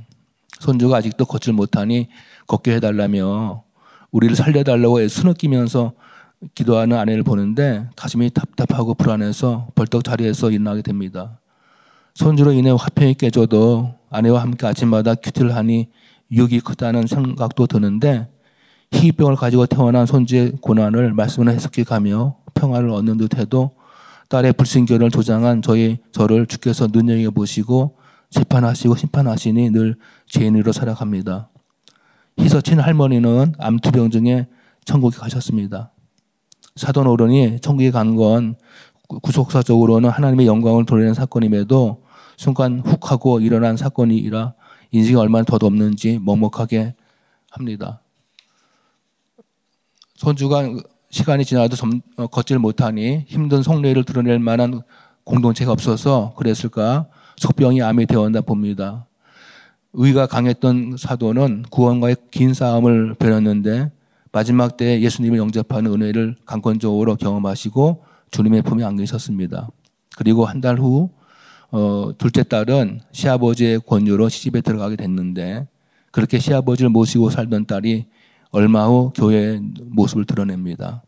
손주가 0.60 0.98
아직도 0.98 1.24
걷질 1.24 1.52
못하니 1.52 2.08
걷게 2.46 2.74
해달라며 2.76 3.64
우리를 4.10 4.36
살려달라고 4.36 5.00
애쓰느끼면서 5.00 5.92
기도하는 6.54 6.98
아내를 6.98 7.22
보는데 7.22 7.88
가슴이 7.96 8.30
답답하고 8.30 8.94
불안해서 8.94 9.68
벌떡 9.74 10.04
자리에서 10.04 10.50
일어나게 10.50 10.82
됩니다. 10.82 11.40
손주로 12.14 12.52
인해 12.52 12.70
화평이 12.70 13.14
깨져도 13.14 13.94
아내와 14.10 14.42
함께 14.42 14.66
아침마다 14.66 15.14
큐티를 15.14 15.54
하니 15.54 15.88
유익이 16.30 16.60
크다는 16.60 17.06
생각도 17.06 17.66
드는데 17.66 18.28
희귀병을 18.92 19.36
가지고 19.36 19.66
태어난 19.66 20.04
손주의 20.04 20.52
고난을 20.60 21.14
말씀을 21.14 21.52
해석해 21.52 21.84
가며 21.84 22.36
평화를 22.54 22.90
얻는 22.90 23.16
듯해도 23.18 23.72
딸의 24.28 24.54
불신결을 24.54 25.10
조장한 25.10 25.62
저희 25.62 25.98
저를 26.10 26.46
주께서 26.46 26.88
눈여겨 26.90 27.30
보시고 27.30 27.96
재판하시고 28.32 28.96
심판하시니 28.96 29.70
늘 29.70 29.96
죄인으로 30.26 30.72
살아갑니다. 30.72 31.50
희서친 32.38 32.80
할머니는 32.80 33.54
암투병 33.58 34.10
중에 34.10 34.48
천국에 34.84 35.18
가셨습니다. 35.18 35.92
사돈 36.76 37.06
어른이 37.06 37.60
천국에 37.60 37.90
간 37.90 38.16
건 38.16 38.56
구속사적으로는 39.22 40.08
하나님의 40.08 40.46
영광을 40.46 40.86
돌리는 40.86 41.12
사건임에도 41.12 42.02
순간 42.38 42.80
훅 42.80 43.10
하고 43.12 43.40
일어난 43.40 43.76
사건이라 43.76 44.54
인식이 44.90 45.16
얼마나 45.16 45.44
더없는지 45.44 46.18
먹먹하게 46.22 46.94
합니다. 47.50 48.00
손주가 50.14 50.62
시간이 51.10 51.44
지나도 51.44 51.76
어, 52.16 52.26
걷질 52.28 52.58
못하니 52.58 53.26
힘든 53.28 53.62
속내를 53.62 54.04
드러낼 54.04 54.38
만한 54.38 54.80
공동체가 55.24 55.72
없어서 55.72 56.32
그랬을까 56.36 57.06
속병이 57.42 57.82
암이 57.82 58.06
되었나 58.06 58.40
봅니다. 58.40 59.06
의가 59.94 60.26
강했던 60.26 60.96
사도는 60.96 61.64
구원과의 61.70 62.16
긴 62.30 62.54
싸움을 62.54 63.14
벌였는데 63.14 63.90
마지막 64.30 64.76
때 64.76 65.00
예수님을 65.02 65.38
영접하는 65.38 65.92
은혜를 65.92 66.36
강권적으로 66.46 67.16
경험하시고 67.16 68.04
주님의 68.30 68.62
품에 68.62 68.84
안겨 68.84 69.02
있었습니다. 69.02 69.68
그리고 70.16 70.46
한 70.46 70.60
달 70.60 70.78
후, 70.78 71.10
어, 71.70 72.12
둘째 72.16 72.42
딸은 72.42 73.00
시아버지의 73.12 73.80
권유로 73.80 74.28
시집에 74.28 74.60
들어가게 74.60 74.96
됐는데 74.96 75.66
그렇게 76.12 76.38
시아버지를 76.38 76.90
모시고 76.90 77.30
살던 77.30 77.66
딸이 77.66 78.06
얼마 78.52 78.86
후 78.86 79.12
교회의 79.14 79.60
모습을 79.86 80.24
드러냅니다. 80.26 81.02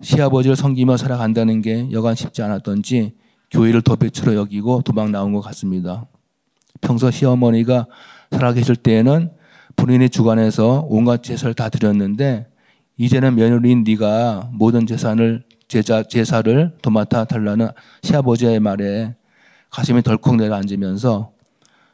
시아버지를 0.00 0.56
섬기며 0.56 0.96
살아간다는 0.96 1.60
게 1.60 1.88
여간 1.90 2.14
쉽지 2.14 2.42
않았던지 2.42 3.14
교회를 3.54 3.82
도배치로 3.82 4.34
여기고 4.34 4.82
도망 4.82 5.12
나온 5.12 5.32
것 5.32 5.40
같습니다. 5.40 6.06
평소 6.80 7.12
시어머니가 7.12 7.86
살아계실 8.32 8.74
때에는 8.74 9.30
본인의 9.76 10.10
주관에서 10.10 10.84
온갖 10.88 11.22
제사를 11.22 11.54
다 11.54 11.68
드렸는데 11.68 12.48
이제는 12.96 13.36
며느리인 13.36 13.84
네가 13.84 14.50
모든 14.52 14.88
재산을 14.88 15.44
제자 15.68 16.02
제사를 16.02 16.76
도맡아 16.82 17.26
달라는 17.26 17.68
시아버지의 18.02 18.58
말에 18.58 19.14
가슴이 19.70 20.02
덜컥 20.02 20.34
내려앉으면서 20.36 21.30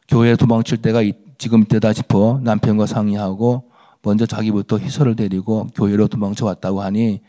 교회에 0.08 0.36
도망칠 0.36 0.78
때가 0.78 1.02
지금 1.36 1.64
때다 1.64 1.92
싶어 1.92 2.40
남편과 2.42 2.86
상의하고 2.86 3.70
먼저 4.02 4.24
자기부터 4.24 4.78
희설을 4.78 5.14
데리고 5.14 5.66
교회로 5.74 6.08
도망쳐 6.08 6.46
왔다고 6.46 6.80
하니 6.80 7.20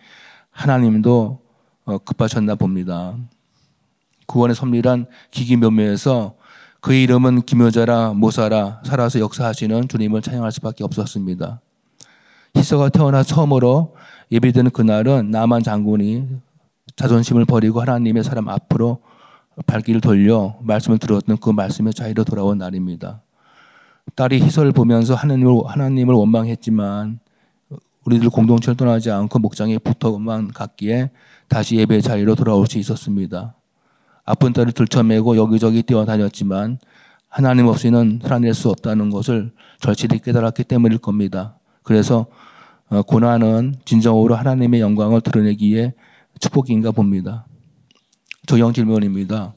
하나님도 0.51 1.41
어, 1.83 1.97
급하셨나 1.97 2.55
봅니다. 2.55 3.17
구원의 4.31 4.55
섭리란 4.55 5.07
기기묘묘해서 5.31 6.35
그의 6.79 7.03
이름은 7.03 7.41
기묘자라 7.41 8.13
모사라 8.13 8.81
살아서 8.85 9.19
역사하시는 9.19 9.88
주님을 9.88 10.21
찬양할 10.21 10.51
수밖에 10.53 10.83
없었습니다. 10.83 11.61
히서가 12.55 12.89
태어나 12.89 13.23
처음으로 13.23 13.95
예비되는 14.31 14.71
그날은 14.71 15.31
나만 15.31 15.63
장군이 15.63 16.27
자존심을 16.95 17.45
버리고 17.45 17.81
하나님의 17.81 18.23
사람 18.23 18.50
앞으로 18.50 19.01
발길을 19.67 20.01
돌려 20.01 20.57
말씀을 20.61 20.97
들었던 20.97 21.38
그 21.38 21.50
말씀의 21.50 21.93
자리로 21.93 22.23
돌아온 22.23 22.57
날입니다. 22.57 23.21
딸이 24.15 24.41
희설을 24.41 24.71
보면서 24.71 25.13
하나님을, 25.13 25.61
하나님을 25.65 26.15
원망했지만 26.15 27.19
우리들 28.05 28.29
공동체를 28.29 28.75
떠나지 28.75 29.11
않고 29.11 29.39
목장에 29.39 29.77
붙어만 29.77 30.47
갔기에 30.47 31.11
다시 31.47 31.75
예배 31.75 32.01
자리로 32.01 32.35
돌아올 32.35 32.65
수 32.67 32.79
있었습니다. 32.79 33.55
아픈 34.31 34.53
딸을 34.53 34.71
들쳐매고 34.71 35.35
여기저기 35.35 35.83
뛰어다녔지만 35.83 36.79
하나님 37.27 37.67
없이는 37.67 38.21
살아낼 38.23 38.53
수 38.53 38.69
없다는 38.69 39.09
것을 39.09 39.51
절실히 39.81 40.19
깨달았기 40.19 40.63
때문일 40.63 41.00
겁니다. 41.00 41.57
그래서 41.83 42.27
어, 42.89 43.01
고난은 43.01 43.75
진정으로 43.83 44.35
하나님의 44.35 44.79
영광을 44.79 45.19
드러내기에 45.19 45.95
축복인가 46.39 46.91
봅니다. 46.91 47.45
조영 48.47 48.71
질문입니다. 48.71 49.53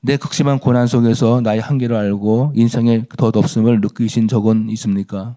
내 0.00 0.16
극심한 0.16 0.58
고난 0.58 0.86
속에서 0.86 1.42
나의 1.42 1.60
한계를 1.60 1.94
알고 1.94 2.52
인생의 2.54 3.08
덧없음을 3.14 3.82
느끼신 3.82 4.26
적은 4.26 4.70
있습니까? 4.70 5.36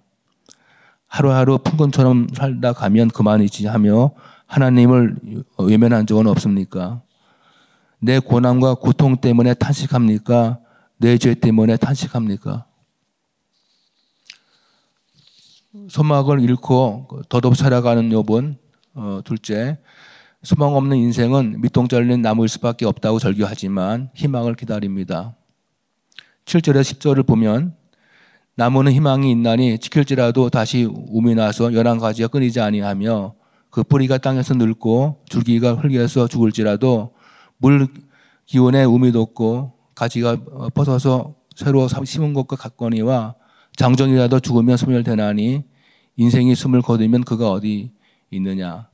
하루하루 1.08 1.58
풍금처럼 1.58 2.28
살다 2.34 2.72
가면 2.72 3.10
그만이지 3.10 3.68
하며 3.68 4.12
하나님을 4.46 5.18
외면한 5.58 6.08
적은 6.08 6.28
없습니까? 6.28 7.02
내 8.02 8.20
고난과 8.20 8.76
고통 8.76 9.18
때문에 9.18 9.54
탄식합니까? 9.54 10.60
내 10.98 11.18
죄 11.18 11.34
때문에 11.34 11.78
탄식합니까? 11.78 12.66
소망을 15.90 16.42
잃고 16.42 17.08
더덥 17.30 17.56
살아가는 17.56 18.10
욥은 18.10 18.56
어, 18.96 19.22
둘째 19.24 19.80
소망 20.44 20.76
없는 20.76 20.98
인생은 20.98 21.62
밑동 21.62 21.88
잘린 21.88 22.22
나무일 22.22 22.50
수밖에 22.50 22.86
없다고 22.86 23.20
절규하지만 23.20 24.10
희망을 24.16 24.56
기다립니다. 24.56 25.36
7절에 26.46 26.82
10절을 26.82 27.26
보면 27.26 27.76
나무는 28.56 28.92
희망이 28.92 29.32
있나니 29.32 29.80
지킬지라도 29.80 30.50
다시 30.50 30.88
우미 31.08 31.36
나서 31.36 31.74
열한 31.74 32.00
가지가 32.00 32.28
끊이지 32.28 32.60
아니하며 32.60 33.36
그 33.70 33.84
뿌리가 33.84 34.18
땅에서 34.18 34.56
늙고 34.56 35.24
줄기가 35.30 35.74
흙에서 35.76 36.28
죽을지라도 36.28 37.14
물 37.62 37.88
기온에 38.46 38.84
우미 38.84 39.12
돋고 39.12 39.74
가지가 39.96 40.38
벗어서 40.74 41.36
새로 41.56 41.88
심은 41.88 42.34
것과 42.34 42.56
같거니와 42.56 43.36
장정이라도 43.78 44.40
죽으면 44.40 44.78
소멸되나니 44.78 45.64
인생이 46.18 46.56
숨을 46.56 46.82
거두면 46.82 47.24
그가 47.24 47.52
어디 47.52 47.92
있느냐. 48.32 48.90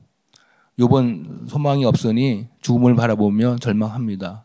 요번 0.78 1.46
소망이 1.48 1.84
없으니 1.84 2.48
죽음을 2.60 2.94
바라보며 2.94 3.56
절망합니다. 3.56 4.44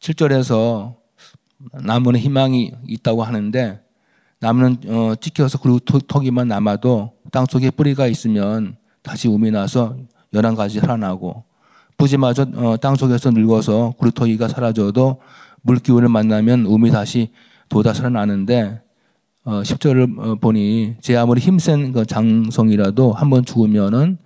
7절에서 0.00 0.96
나무는 1.84 2.20
희망이 2.20 2.72
있다고 2.86 3.22
하는데 3.22 3.82
나무는 4.40 4.76
어, 4.88 5.14
찍혀서 5.14 5.58
그리고 5.60 5.78
턱이만 5.78 6.48
남아도 6.48 7.12
땅 7.32 7.46
속에 7.46 7.70
뿌리가 7.70 8.08
있으면 8.08 8.76
다시 9.02 9.28
우미 9.28 9.50
나서 9.50 9.96
열한 10.34 10.54
가지 10.54 10.80
살아나고 10.80 11.44
뿌지마저 11.96 12.46
어, 12.54 12.76
땅 12.76 12.96
속에서 12.96 13.30
늙어서 13.30 13.94
구루터기가 13.98 14.48
사라져도 14.48 15.20
물기운을 15.62 16.08
만나면 16.08 16.66
음이 16.66 16.90
다시 16.90 17.30
돋아 17.68 17.92
살아나는데 17.92 18.82
어, 19.44 19.62
10절을 19.62 20.18
어, 20.18 20.34
보니 20.36 20.96
제 21.00 21.16
아무리 21.16 21.40
힘센 21.40 21.92
그 21.92 22.06
장성이라도 22.06 23.12
한번 23.12 23.44
죽으면은 23.44 24.18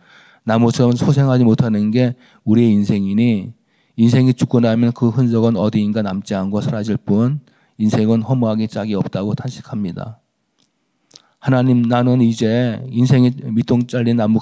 나무처럼 0.44 0.92
소생하지 0.92 1.44
못하는 1.44 1.90
게 1.90 2.14
우리의 2.44 2.72
인생이니 2.72 3.52
인생이 3.96 4.32
죽고 4.34 4.60
나면 4.60 4.92
그 4.92 5.08
흔적은 5.08 5.56
어디인가 5.56 6.02
남지 6.02 6.34
않고 6.34 6.60
사라질 6.60 6.96
뿐 6.96 7.40
인생은 7.78 8.22
허무하기 8.22 8.68
짝이 8.68 8.94
없다고 8.94 9.34
탄식합니다. 9.34 10.20
하나님 11.40 11.82
나는 11.82 12.20
이제 12.20 12.82
인생이 12.90 13.32
밑동 13.44 13.86
잘린 13.86 14.16
나무 14.16 14.40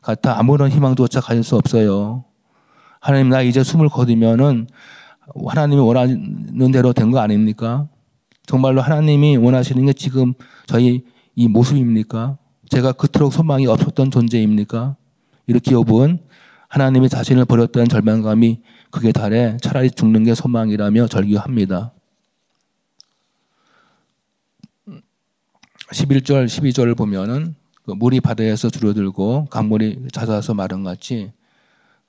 같아 0.00 0.38
아무런 0.38 0.70
희망조차 0.70 1.20
가질 1.20 1.42
수 1.42 1.56
없어요. 1.56 2.24
하나님 3.02 3.30
나 3.30 3.42
이제 3.42 3.64
숨을 3.64 3.88
거두면은 3.88 4.68
하나님이 5.46 5.80
원하는 5.80 6.72
대로 6.72 6.92
된 6.92 7.10
거 7.10 7.18
아닙니까? 7.18 7.88
정말로 8.46 8.80
하나님이 8.80 9.36
원하시는 9.38 9.84
게 9.86 9.92
지금 9.92 10.34
저희 10.66 11.04
이 11.34 11.48
모습입니까? 11.48 12.38
제가 12.70 12.92
그토록 12.92 13.32
소망이 13.32 13.66
없었던 13.66 14.12
존재입니까? 14.12 14.96
이렇게 15.48 15.72
여분 15.72 16.20
하나님이 16.68 17.08
자신을 17.08 17.44
버렸다는 17.44 17.88
절망감이 17.88 18.60
그게 18.90 19.10
달해 19.10 19.56
차라리 19.60 19.90
죽는 19.90 20.22
게 20.24 20.34
소망이라며 20.34 21.08
절규합니다. 21.08 21.92
11절, 25.90 26.46
12절을 26.46 26.96
보면은 26.96 27.56
그 27.84 27.90
물이 27.90 28.20
바다에서 28.20 28.70
줄어들고 28.70 29.46
강물이 29.50 30.06
잦아서 30.12 30.54
마른 30.54 30.84
같이 30.84 31.32
어, 31.32 31.41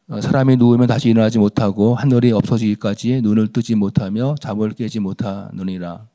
사람이 0.09 0.57
누우면 0.57 0.87
다시 0.87 1.09
일어나지 1.09 1.39
못하고 1.39 1.95
하늘이 1.95 2.33
없어지기까지 2.33 3.21
눈을 3.21 3.47
뜨지 3.47 3.75
못하며 3.75 4.35
잠을 4.41 4.71
깨지 4.71 4.99
못하느니라. 4.99 6.07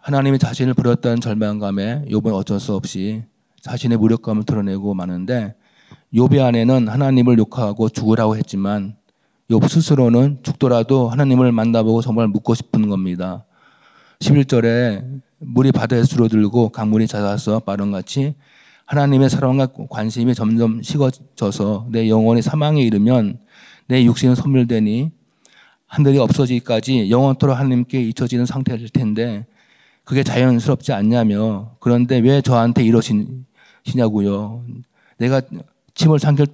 하나님이 0.00 0.38
자신을 0.38 0.74
버렸다는 0.74 1.20
절망감에 1.20 2.06
욥은 2.08 2.34
어쩔 2.34 2.58
수 2.58 2.74
없이 2.74 3.22
자신의 3.62 3.96
무력감을 3.98 4.42
드러내고 4.42 4.92
마는데 4.94 5.54
욥의 6.12 6.44
아내는 6.44 6.88
하나님을 6.88 7.38
욕하고 7.38 7.88
죽으라고 7.88 8.36
했지만 8.36 8.96
욥 9.50 9.68
스스로는 9.68 10.40
죽더라도 10.42 11.08
하나님을 11.08 11.52
만나보고 11.52 12.02
정말 12.02 12.28
묻고 12.28 12.54
싶은 12.54 12.88
겁니다. 12.88 13.44
11절에 14.18 15.22
물이 15.38 15.72
바다에 15.72 16.02
줄어들고 16.02 16.70
강물이 16.70 17.06
잦아서 17.06 17.60
빠른같이 17.60 18.34
하나님의 18.86 19.30
사랑과 19.30 19.66
관심이 19.88 20.34
점점 20.34 20.82
식어져서 20.82 21.88
내 21.90 22.08
영혼이 22.08 22.42
사망에 22.42 22.82
이르면 22.82 23.38
내 23.86 24.04
육신은 24.04 24.34
소멸되니 24.34 25.10
하늘이 25.86 26.18
없어지기까지 26.18 27.10
영원토록 27.10 27.56
하나님께 27.56 28.02
잊혀지는 28.02 28.46
상태일 28.46 28.88
텐데 28.90 29.46
그게 30.04 30.22
자연스럽지 30.22 30.92
않냐며 30.92 31.76
그런데 31.80 32.18
왜 32.18 32.42
저한테 32.42 32.82
이러시냐고요. 32.84 34.64
내가 35.18 35.40
침을 35.94 36.18
삼킬 36.18 36.46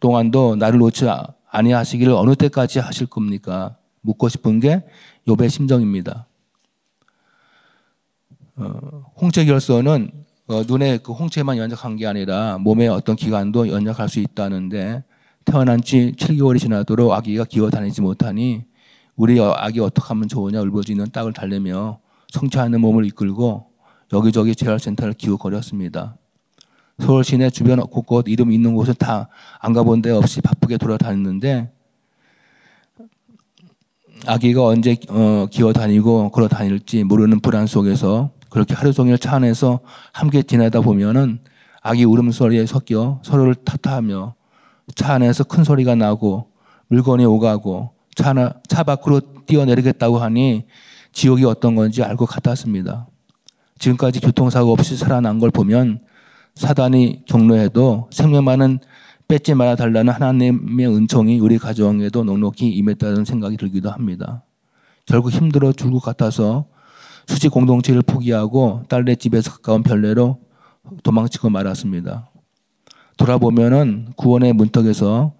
동안도 0.00 0.56
나를 0.56 0.78
놓지 0.78 1.06
아니하시기를 1.48 2.12
어느 2.12 2.34
때까지 2.34 2.80
하실 2.80 3.06
겁니까? 3.06 3.76
묻고 4.00 4.28
싶은 4.28 4.60
게 4.60 4.82
욥의 5.26 5.48
심정입니다. 5.48 6.26
어, 8.56 9.12
홍채결손은 9.20 10.21
어, 10.52 10.64
눈에 10.66 10.98
그 10.98 11.12
홍채만 11.12 11.56
연약한 11.56 11.96
게 11.96 12.06
아니라 12.06 12.58
몸의 12.58 12.88
어떤 12.88 13.16
기관도 13.16 13.68
연약할 13.68 14.08
수 14.08 14.20
있다는데 14.20 15.02
태어난 15.44 15.80
지 15.82 16.12
7개월이 16.16 16.60
지나도록 16.60 17.12
아기가 17.12 17.44
기어 17.44 17.70
다니지 17.70 18.02
못하니 18.02 18.64
우리 19.16 19.40
아기 19.40 19.80
어떻게 19.80 20.06
하면 20.08 20.28
좋으냐 20.28 20.60
울부짖는 20.60 21.10
딱을 21.10 21.32
달래며 21.32 21.98
성취하는 22.32 22.80
몸을 22.80 23.06
이끌고 23.06 23.66
여기저기 24.12 24.54
재활센터를 24.54 25.14
기웃거렸습니다. 25.14 26.16
서울 26.98 27.24
시내 27.24 27.50
주변 27.50 27.80
곳곳 27.80 28.28
이름 28.28 28.52
있는 28.52 28.74
곳은 28.74 28.94
다 28.98 29.28
안 29.60 29.72
가본 29.72 30.02
데 30.02 30.10
없이 30.10 30.40
바쁘게 30.40 30.76
돌아다녔는데 30.76 31.70
아기가 34.26 34.64
언제 34.66 34.96
어, 35.08 35.46
기어 35.50 35.72
다니고 35.72 36.30
걸어 36.30 36.48
다닐지 36.48 37.04
모르는 37.04 37.40
불안 37.40 37.66
속에서 37.66 38.30
그렇게 38.52 38.74
하루 38.74 38.92
종일 38.92 39.18
차 39.18 39.36
안에서 39.36 39.80
함께 40.12 40.42
지내다 40.42 40.82
보면은 40.82 41.38
아기 41.80 42.04
울음소리에 42.04 42.66
섞여 42.66 43.18
서로를 43.24 43.54
탓하며 43.54 44.34
차 44.94 45.14
안에서 45.14 45.44
큰 45.44 45.64
소리가 45.64 45.94
나고 45.94 46.50
물건이 46.88 47.24
오가고 47.24 47.92
차, 48.14 48.34
차 48.68 48.82
밖으로 48.82 49.22
뛰어내리겠다고 49.46 50.18
하니 50.18 50.66
지옥이 51.12 51.44
어떤 51.46 51.74
건지 51.74 52.02
알것 52.02 52.28
같았습니다. 52.28 53.06
지금까지 53.78 54.20
교통사고 54.20 54.70
없이 54.72 54.98
살아난 54.98 55.38
걸 55.38 55.50
보면 55.50 56.00
사단이 56.54 57.24
경로해도 57.26 58.10
생명만은 58.12 58.80
뺏지 59.28 59.54
말아 59.54 59.76
달라는 59.76 60.12
하나님의 60.12 60.86
은총이 60.88 61.40
우리 61.40 61.56
가정에도 61.56 62.22
넉넉히 62.22 62.68
임했다는 62.68 63.24
생각이 63.24 63.56
들기도 63.56 63.90
합니다. 63.90 64.44
결국 65.06 65.30
힘들어 65.30 65.72
죽을 65.72 65.94
것 65.94 66.02
같아서 66.02 66.66
수직 67.32 67.50
공동체를 67.50 68.02
포기하고 68.02 68.82
딸네 68.88 69.14
집에서 69.14 69.52
가까운 69.52 69.82
별내로 69.82 70.38
도망치고 71.02 71.48
말았습니다. 71.48 72.28
돌아보면은 73.16 74.08
구원의 74.16 74.52
문턱에서 74.52 75.32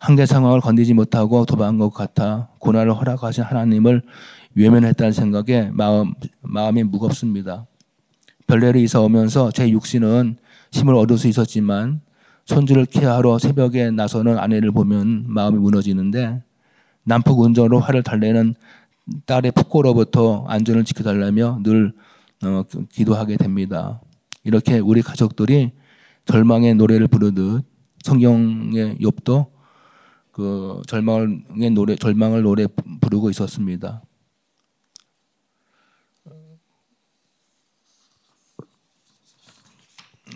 한계 0.00 0.24
상황을 0.24 0.62
건드지 0.62 0.94
못하고 0.94 1.44
도망한 1.44 1.78
것 1.78 1.90
같아 1.90 2.48
고난을 2.60 2.94
허락하신 2.94 3.44
하나님을 3.44 4.02
외면했다는 4.54 5.12
생각에 5.12 5.70
마음, 5.72 6.14
마음이 6.40 6.82
무겁습니다. 6.84 7.66
별내로 8.46 8.78
이사 8.78 9.00
오면서 9.00 9.50
제 9.50 9.68
육신은 9.68 10.38
힘을 10.72 10.94
얻을 10.94 11.18
수 11.18 11.28
있었지만 11.28 12.00
손주를 12.46 12.86
케어하러 12.86 13.38
새벽에 13.38 13.90
나서는 13.90 14.38
아내를 14.38 14.70
보면 14.70 15.24
마음이 15.28 15.58
무너지는데 15.58 16.42
난폭 17.04 17.40
운전으로 17.40 17.80
화를 17.80 18.02
달래는 18.02 18.54
딸의 19.26 19.52
폭고로부터 19.52 20.44
안전을 20.46 20.84
지켜달라며 20.84 21.60
늘 21.62 21.92
어, 22.42 22.62
기도하게 22.90 23.36
됩니다. 23.36 24.00
이렇게 24.42 24.78
우리 24.78 25.02
가족들이 25.02 25.72
절망의 26.26 26.74
노래를 26.74 27.08
부르듯 27.08 27.64
성경의 28.02 28.98
욥도 28.98 29.50
그 30.32 30.82
절망의 30.86 31.70
노래 31.70 31.96
절망을 31.96 32.42
노래 32.42 32.66
부르고 33.00 33.30
있었습니다. 33.30 34.02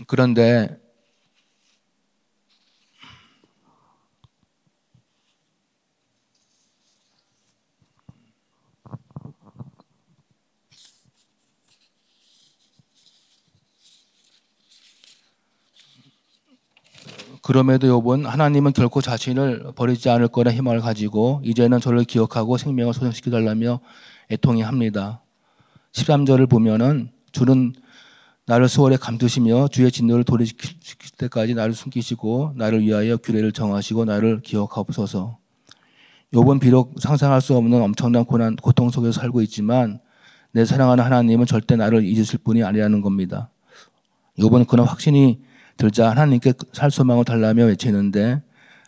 그런데 0.07 0.81
그럼에도 17.48 17.87
욥은 17.87 18.24
하나님은 18.24 18.74
결코 18.74 19.00
자신을 19.00 19.72
버리지 19.74 20.11
않을 20.11 20.28
거라 20.28 20.52
희망을 20.52 20.80
가지고 20.80 21.40
이제는 21.42 21.80
저를 21.80 22.04
기억하고 22.04 22.58
생명을 22.58 22.92
소생시켜 22.92 23.30
달라며 23.30 23.80
애통해 24.30 24.62
합니다. 24.62 25.22
13절을 25.92 26.50
보면은 26.50 27.11
주는 27.32 27.72
나를 28.44 28.68
수월에 28.68 28.98
감두시며 28.98 29.68
주의 29.68 29.90
진노를 29.90 30.24
도리시킬 30.24 30.76
때까지 31.16 31.54
나를 31.54 31.72
숨기시고 31.72 32.52
나를 32.54 32.82
위하여 32.82 33.16
규례를 33.16 33.52
정하시고 33.52 34.04
나를 34.04 34.42
기억하옵소서. 34.42 35.38
욥은 36.34 36.61
비록 36.61 36.96
상상할 37.00 37.40
수 37.40 37.56
없는 37.56 37.80
엄청난 37.80 38.26
고난 38.26 38.56
고통 38.56 38.90
속에서 38.90 39.18
살고 39.22 39.40
있지만 39.40 40.00
내 40.52 40.66
사랑하는 40.66 41.02
하나님은 41.02 41.46
절대 41.46 41.76
나를 41.76 42.04
잊으실 42.04 42.40
분이 42.40 42.62
아니라는 42.62 43.00
겁니다. 43.00 43.48
욥은 44.38 44.66
그런 44.66 44.87
확신이 44.87 45.47
들자 45.79 46.11
하나님께 46.11 46.53
살 46.73 46.91
소망을 46.91 47.25
달라며 47.25 47.64
외치는데 47.64 48.43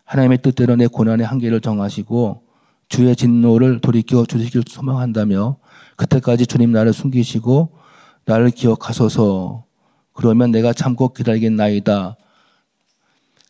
하나님의 0.05 0.39
뜻대로 0.43 0.77
내 0.77 0.87
고난의 0.87 1.27
한계를 1.27 1.61
정하시고 1.63 2.43
주의 2.89 3.15
진노를 3.17 3.81
돌이켜 3.81 4.27
주시길 4.27 4.65
소망한다며 4.69 5.57
그때까지 5.97 6.47
주님 6.47 6.73
나를 6.73 6.93
숨기시고 6.93 7.79
나를 8.27 8.51
기억하소서 8.51 9.65
그러면 10.13 10.51
내가 10.51 10.73
참고 10.73 11.13
기다리겠나이다. 11.13 12.17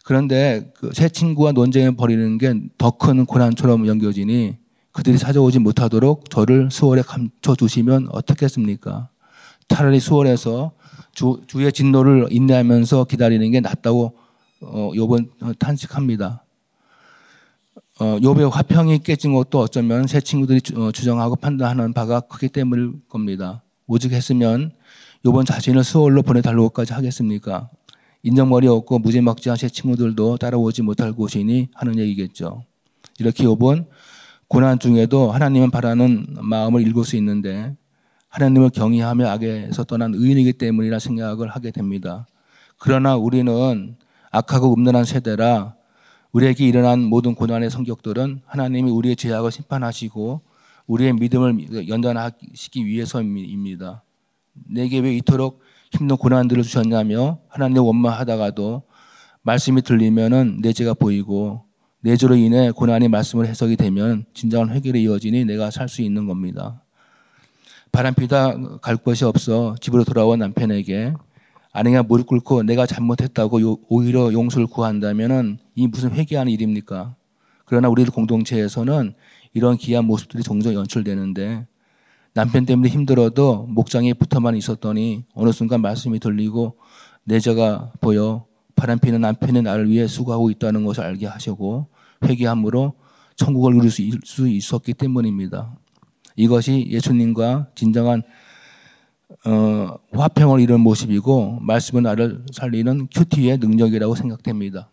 그런데 0.05 0.71
그 0.75 0.91
새 0.93 1.09
친구와 1.09 1.53
논쟁을 1.53 1.97
벌이는 1.97 2.39
게 2.39 2.55
더 2.79 2.91
큰 2.91 3.25
고난처럼 3.27 3.87
연겨지니 3.87 4.59
그들이 4.93 5.19
찾아오지 5.19 5.61
못하도록 5.61 6.29
저를 6.31 6.69
수월에 6.71 7.03
감춰 7.03 7.55
주시면 7.55 8.09
어떻겠습니까? 8.11 9.09
차라리 9.69 10.01
수월해서 10.01 10.73
주, 11.21 11.39
주의 11.47 11.71
진노를 11.71 12.29
인내하면서 12.31 13.05
기다리는 13.05 13.51
게 13.51 13.61
낫다고 13.61 14.17
어, 14.63 14.91
욥은 14.95 15.59
탄식합니다. 15.59 16.43
어, 17.99 18.19
욥의 18.21 18.51
화평이 18.51 19.01
깨진 19.01 19.35
것도 19.35 19.59
어쩌면 19.61 20.07
새 20.07 20.23
친구들이 20.23 20.63
주, 20.63 20.81
어, 20.81 20.91
주장하고 20.91 21.37
판단하는 21.37 21.93
바가 21.93 22.21
크기 22.21 22.49
때문일 22.49 23.03
겁니다. 23.07 23.63
오직 23.87 24.13
했으면 24.13 24.73
요번 25.27 25.45
자신을 25.45 25.85
수월로 25.85 26.23
보내달라고까지 26.23 26.95
하겠습니까? 26.95 27.69
인정머리 28.23 28.67
없고 28.69 29.01
무지막지한 29.01 29.59
제 29.59 29.69
친구들도 29.69 30.39
따라오지 30.39 30.81
못할 30.81 31.13
곳이니 31.13 31.69
하는 31.75 31.99
얘기겠죠. 31.99 32.65
이렇게 33.19 33.45
요번 33.45 33.87
고난 34.49 34.79
중에도 34.79 35.33
하나님은 35.33 35.71
바라는 35.71 36.39
마음을 36.41 36.81
읽을 36.87 37.05
수 37.05 37.17
있는데 37.17 37.77
하나님을 38.31 38.71
경외하며 38.71 39.29
악에서 39.29 39.85
떠난 39.85 40.15
의인이기 40.15 40.55
때문이라 40.55 40.99
생각을 40.99 41.49
하게 41.49 41.71
됩니다. 41.71 42.27
그러나 42.79 43.17
우리는 43.17 43.97
악하고 44.31 44.73
음란한 44.75 45.05
세대라 45.05 45.75
우리에게 46.33 46.67
일어난 46.67 47.01
모든 47.01 47.35
고난의 47.35 47.71
성격들은 47.71 48.43
하나님이 48.47 48.91
우리의 48.91 49.17
죄악을 49.17 49.51
심판하시고 49.51 50.43
우리의 50.87 51.13
믿음을 51.15 51.89
연단하시기 51.89 52.87
위해서입니다. 52.87 54.03
내게 54.69 55.01
왜 55.01 55.15
이토록 55.17 55.61
힘든 55.93 56.17
고난들을 56.17 56.63
주셨냐며 56.63 57.41
하나님 57.49 57.83
원망하다가도 57.83 58.83
말씀이 59.43 59.83
들리면은 59.83 60.61
내 60.63 60.73
죄가 60.73 60.95
보이고 60.95 61.65
내 62.01 62.17
죄로 62.17 62.37
인해 62.37 62.71
고난이 62.71 63.09
말씀을 63.09 63.47
해석이 63.49 63.77
되면 63.77 64.25
진정한 64.35 64.71
회개로 64.71 64.99
이어지니 64.99 65.45
내가 65.45 65.71
살 65.71 65.89
수 65.89 66.03
있는 66.03 66.27
겁니다. 66.27 66.85
바람피다 67.93 68.79
갈 68.81 68.97
곳이 68.97 69.25
없어 69.25 69.75
집으로 69.81 70.05
돌아온 70.05 70.39
남편에게 70.39 71.15
아내가 71.73 72.03
무릎 72.03 72.27
꿇고 72.27 72.63
내가 72.65 72.87
잘못했다고 72.87 73.81
오히려 73.89 74.33
용서를 74.33 74.67
구한다면은 74.67 75.59
이 75.75 75.87
무슨 75.87 76.13
회개하는 76.13 76.53
일입니까? 76.53 77.15
그러나 77.65 77.89
우리 77.89 78.05
공동체에서는 78.05 79.15
이런 79.53 79.77
귀한 79.77 80.05
모습들이 80.05 80.43
종종 80.43 80.75
연출되는데 80.75 81.67
남편 82.33 82.65
때문에 82.65 82.89
힘들어도 82.89 83.67
목장에 83.69 84.15
붙어만 84.15 84.57
있었더니 84.57 85.25
어느 85.35 85.53
순간 85.53 85.81
말씀이 85.81 86.19
들리고 86.21 86.77
내자가 87.25 87.93
보여 88.01 88.47
바람피는 88.77 89.21
남편이 89.21 89.63
나를 89.63 89.89
위해 89.91 90.07
수고하고 90.07 90.51
있다는 90.51 90.85
것을 90.85 91.05
알게 91.05 91.27
하시고 91.27 91.89
회개함으로 92.25 92.95
천국을 93.37 93.75
누릴 93.75 93.91
수 93.91 94.49
있었기 94.49 94.95
때문입니다. 94.95 95.77
이것이 96.41 96.87
예수님과 96.89 97.69
진정한 97.75 98.23
어, 99.47 99.97
화평을 100.13 100.61
이룬 100.61 100.81
모습이고 100.81 101.61
말씀은 101.61 102.03
나를 102.03 102.45
살리는 102.53 103.09
큐티의 103.09 103.59
능력이라고 103.59 104.15
생각됩니다. 104.15 104.91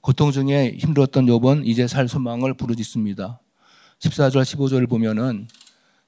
고통 0.00 0.32
중에 0.32 0.76
힘들었던 0.78 1.26
욥은 1.26 1.62
이제 1.66 1.86
살 1.86 2.08
소망을 2.08 2.54
부르짖습니다. 2.54 3.40
14절 4.00 4.42
15절을 4.42 4.88
보면은 4.88 5.46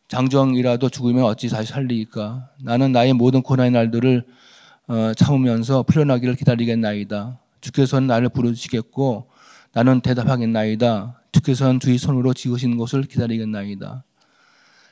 장정이라도 0.08 0.88
죽으면 0.88 1.24
어찌 1.24 1.48
다시 1.48 1.72
살리까 1.72 2.50
나는 2.62 2.92
나의 2.92 3.12
모든 3.12 3.42
고난의 3.42 3.72
날들을 3.72 4.24
어, 4.88 5.12
참으면서 5.14 5.82
풀려나기를 5.82 6.36
기다리겠나이다. 6.36 7.38
주께서는 7.60 8.06
나를 8.06 8.28
부르시겠고 8.30 9.30
나는 9.72 10.00
대답하겠나이다. 10.00 11.20
주께서는 11.32 11.80
주의 11.80 11.98
손으로 11.98 12.32
지으신 12.32 12.78
것을 12.78 13.02
기다리겠나이다. 13.02 14.04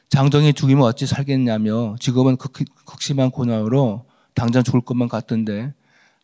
장정이 0.08 0.52
죽이면 0.52 0.84
어찌 0.84 1.06
살겠냐며 1.06 1.96
직업은 1.98 2.36
극, 2.36 2.52
극심한 2.84 3.30
고난으로 3.30 4.04
당장 4.34 4.62
죽을 4.62 4.80
것만 4.80 5.08
같던데 5.08 5.72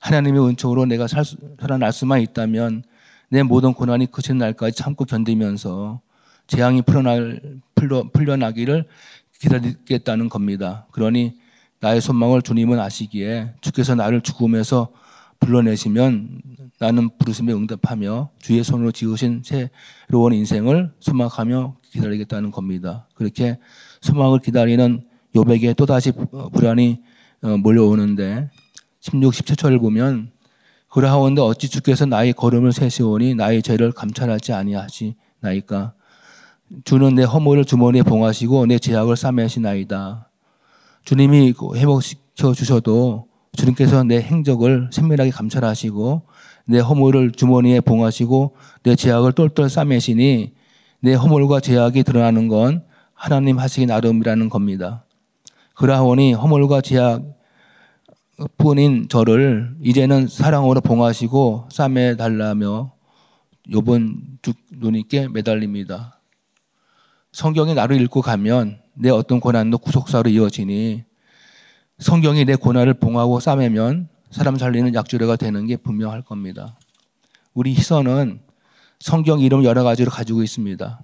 하나님의 0.00 0.46
은총으로 0.48 0.86
내가 0.86 1.06
살 1.06 1.24
수, 1.24 1.36
살아날 1.60 1.92
수만 1.92 2.20
있다면 2.20 2.84
내 3.28 3.42
모든 3.42 3.72
고난이 3.72 4.10
그친 4.10 4.38
날까지 4.38 4.76
참고 4.76 5.04
견디면서 5.04 6.00
재앙이 6.46 6.82
풀어날, 6.82 7.40
풀려, 7.74 8.10
풀려나기를 8.12 8.86
기다리겠다는 9.38 10.28
겁니다. 10.28 10.86
그러니 10.90 11.38
나의 11.80 12.00
소망을 12.00 12.42
주님은 12.42 12.78
아시기에 12.78 13.54
주께서 13.60 13.94
나를 13.94 14.20
죽음에서 14.20 14.88
불러내시면 15.38 16.42
나는 16.80 17.10
부르심에 17.18 17.52
응답하며 17.52 18.30
주의 18.38 18.64
손으로 18.64 18.90
지으신 18.90 19.42
새로운 19.44 20.32
인생을 20.32 20.90
소망하며 20.98 21.76
기다리겠다는 21.92 22.50
겁니다. 22.50 23.06
그렇게 23.14 23.58
소망을 24.00 24.38
기다리는 24.38 25.04
요백에 25.36 25.74
또다시 25.74 26.10
불안이 26.54 27.02
어, 27.42 27.56
몰려오는데 27.58 28.48
16, 29.00 29.34
17절을 29.34 29.78
보면 29.78 30.32
그러하온데 30.88 31.42
어찌 31.42 31.68
주께서 31.68 32.06
나의 32.06 32.32
걸음을 32.32 32.72
세시오니 32.72 33.34
나의 33.34 33.62
죄를 33.62 33.92
감찰하지 33.92 34.54
아니하시나이까 34.54 35.92
주는 36.84 37.14
내 37.14 37.24
허물을 37.24 37.66
주머니에 37.66 38.02
봉하시고 38.02 38.66
내 38.66 38.78
죄악을 38.78 39.16
싸매시나이다. 39.16 40.30
주님이 41.04 41.52
회복시켜 41.76 42.54
주셔도 42.54 43.28
주님께서 43.52 44.02
내 44.04 44.22
행적을 44.22 44.88
세밀하게 44.92 45.30
감찰하시고 45.30 46.22
내 46.66 46.78
허물을 46.78 47.32
주머니에 47.32 47.80
봉하시고 47.80 48.56
내 48.82 48.96
죄악을 48.96 49.32
똘똘 49.32 49.68
싸매시니 49.68 50.52
내 51.00 51.14
허물과 51.14 51.60
죄악이 51.60 52.02
드러나는 52.02 52.48
건 52.48 52.84
하나님 53.14 53.58
하시기 53.58 53.86
나름이라는 53.86 54.48
겁니다. 54.48 55.04
그러하오니 55.74 56.34
허물과 56.34 56.80
죄악 56.82 57.22
뿐인 58.56 59.08
저를 59.08 59.74
이제는 59.82 60.28
사랑으로 60.28 60.80
봉하시고 60.80 61.68
싸매 61.70 62.16
달라며 62.16 62.92
요번 63.72 64.38
주님께 64.42 65.28
매달립니다. 65.28 66.20
성경이 67.32 67.74
나를 67.74 68.00
읽고 68.02 68.22
가면 68.22 68.80
내 68.94 69.10
어떤 69.10 69.40
고난도 69.40 69.78
구속사로 69.78 70.30
이어지니 70.30 71.04
성경이 71.98 72.44
내 72.44 72.56
고난을 72.56 72.94
봉하고 72.94 73.40
싸매면 73.40 74.08
사람 74.30 74.56
살리는 74.56 74.94
약주례가 74.94 75.36
되는 75.36 75.66
게 75.66 75.76
분명할 75.76 76.22
겁니다. 76.22 76.78
우리 77.52 77.74
희선은 77.74 78.40
성경 79.00 79.40
이름 79.40 79.64
여러 79.64 79.82
가지로 79.82 80.10
가지고 80.10 80.42
있습니다. 80.42 81.00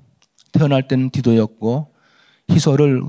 태어날 0.52 0.86
때는 0.86 1.10
디도였고 1.10 1.92
희서를 2.50 3.02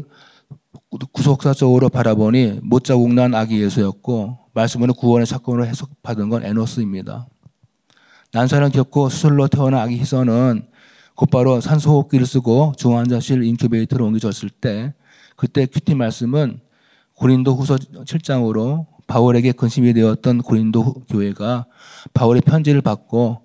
구속사적으로 1.12 1.90
바라보니 1.90 2.62
못자국 2.64 3.14
난 3.14 3.36
아기 3.36 3.62
예수였고 3.62 4.40
말씀으로 4.54 4.94
구원의 4.94 5.28
사건으로 5.28 5.66
해석받은 5.66 6.30
건 6.30 6.44
에노스입니다. 6.44 7.28
난산을 8.34 8.70
겪고 8.72 9.10
수술로 9.10 9.48
태어난 9.48 9.82
아기 9.82 10.00
희서는 10.00 10.68
곧바로 11.16 11.62
산소호흡기를 11.62 12.26
쓰고 12.26 12.74
중환자실 12.78 13.44
인큐베이터로 13.44 14.06
옮겨졌을 14.06 14.50
때 14.50 14.94
그때 15.36 15.66
QT 15.66 15.96
말씀은 15.96 16.60
고린도 17.16 17.56
후서 17.56 17.76
7장으로 17.76 18.86
바울에게 19.08 19.54
근심이 19.54 19.94
되었던 19.94 20.42
고린도 20.42 21.06
교회가 21.10 21.66
바울의 22.14 22.42
편지를 22.42 22.82
받고 22.82 23.42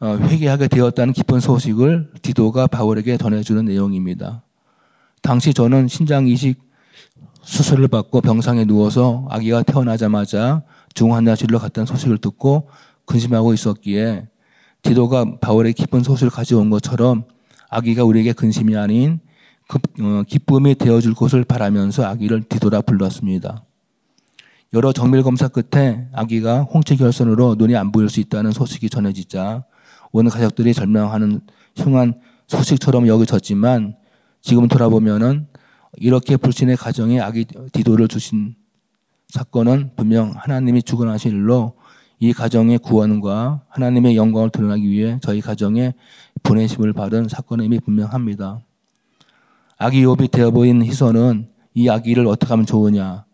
어, 0.00 0.16
회개하게 0.16 0.68
되었다는 0.68 1.12
기쁜 1.12 1.40
소식을 1.40 2.12
디도가 2.22 2.66
바울에게 2.66 3.18
전해주는 3.18 3.66
내용입니다. 3.66 4.42
당시 5.20 5.52
저는 5.52 5.88
신장 5.88 6.26
이식 6.26 6.58
수술을 7.42 7.88
받고 7.88 8.22
병상에 8.22 8.64
누워서 8.64 9.26
아기가 9.28 9.62
태어나자마자 9.62 10.62
중환자실로 10.94 11.58
갔다는 11.58 11.86
소식을 11.86 12.18
듣고 12.18 12.68
근심하고 13.04 13.52
있었기에 13.52 14.28
디도가 14.82 15.38
바울의 15.40 15.74
기쁜 15.74 16.02
소식을 16.02 16.30
가져온 16.30 16.70
것처럼 16.70 17.24
아기가 17.68 18.04
우리에게 18.04 18.32
근심이 18.32 18.76
아닌 18.76 19.20
어, 20.00 20.22
기쁨이 20.26 20.74
되어줄 20.74 21.14
것을 21.14 21.44
바라면서 21.44 22.04
아기를 22.04 22.44
디도라 22.44 22.80
불렀습니다. 22.80 23.64
여러 24.72 24.92
정밀 24.92 25.24
검사 25.24 25.48
끝에 25.48 26.06
아기가 26.12 26.62
홍채 26.62 26.94
결손으로 26.94 27.56
눈이 27.58 27.74
안 27.74 27.90
보일 27.90 28.08
수 28.08 28.20
있다는 28.20 28.52
소식이 28.52 28.88
전해지자 28.88 29.64
온 30.12 30.28
가족들이 30.28 30.74
절망하는 30.74 31.40
흉한 31.76 32.20
소식처럼 32.46 33.08
여겨졌지만 33.08 33.96
지금 34.40 34.68
돌아보면은 34.68 35.48
이렇게 35.96 36.36
불신의 36.36 36.76
가정에 36.76 37.18
아기 37.20 37.46
디도를 37.72 38.06
주신 38.06 38.54
사건은 39.28 39.90
분명 39.96 40.34
하나님이 40.36 40.84
주관하신 40.84 41.32
일로 41.32 41.74
이 42.20 42.32
가정의 42.32 42.78
구원과 42.78 43.64
하나님의 43.70 44.14
영광을 44.14 44.50
드러나기 44.50 44.88
위해 44.88 45.18
저희 45.20 45.40
가정에 45.40 45.94
보내심을 46.44 46.92
받은 46.92 47.28
사건임이 47.28 47.80
분명합니다. 47.80 48.60
아기 49.78 50.04
욥이 50.04 50.30
되어 50.30 50.52
보인 50.52 50.84
희선은 50.84 51.48
이 51.74 51.88
아기를 51.88 52.26
어떻게 52.28 52.50
하면 52.50 52.66
좋으냐. 52.66 53.24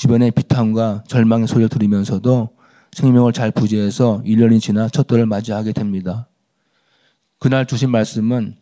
주변의 0.00 0.30
비탄과 0.30 1.04
절망의 1.08 1.46
소리를 1.46 1.68
들으면서도 1.68 2.48
생명을 2.92 3.34
잘 3.34 3.50
부지해서 3.50 4.22
1년이 4.24 4.58
지나 4.58 4.88
첫 4.88 5.06
돌을 5.06 5.26
맞이하게 5.26 5.72
됩니다. 5.72 6.26
그날 7.38 7.66
주신 7.66 7.90
말씀은 7.90 8.56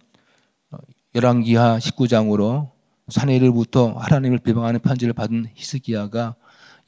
열왕기하 1.15 1.79
19장으로 1.79 2.71
사내일부터 3.07 3.93
하나님을 3.93 4.39
비방하는 4.39 4.81
편지를 4.81 5.13
받은 5.13 5.47
히스기야가 5.55 6.35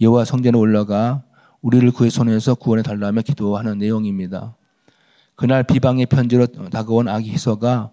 여호와 0.00 0.24
성전에 0.24 0.58
올라가 0.58 1.22
우리를 1.60 1.88
그의 1.92 2.10
손에서 2.10 2.56
구원해 2.56 2.82
달라며 2.82 3.22
기도하는 3.22 3.78
내용입니다. 3.78 4.56
그날 5.36 5.62
비방의 5.62 6.06
편지로 6.06 6.48
다가온 6.72 7.06
아기 7.06 7.30
히서가 7.30 7.92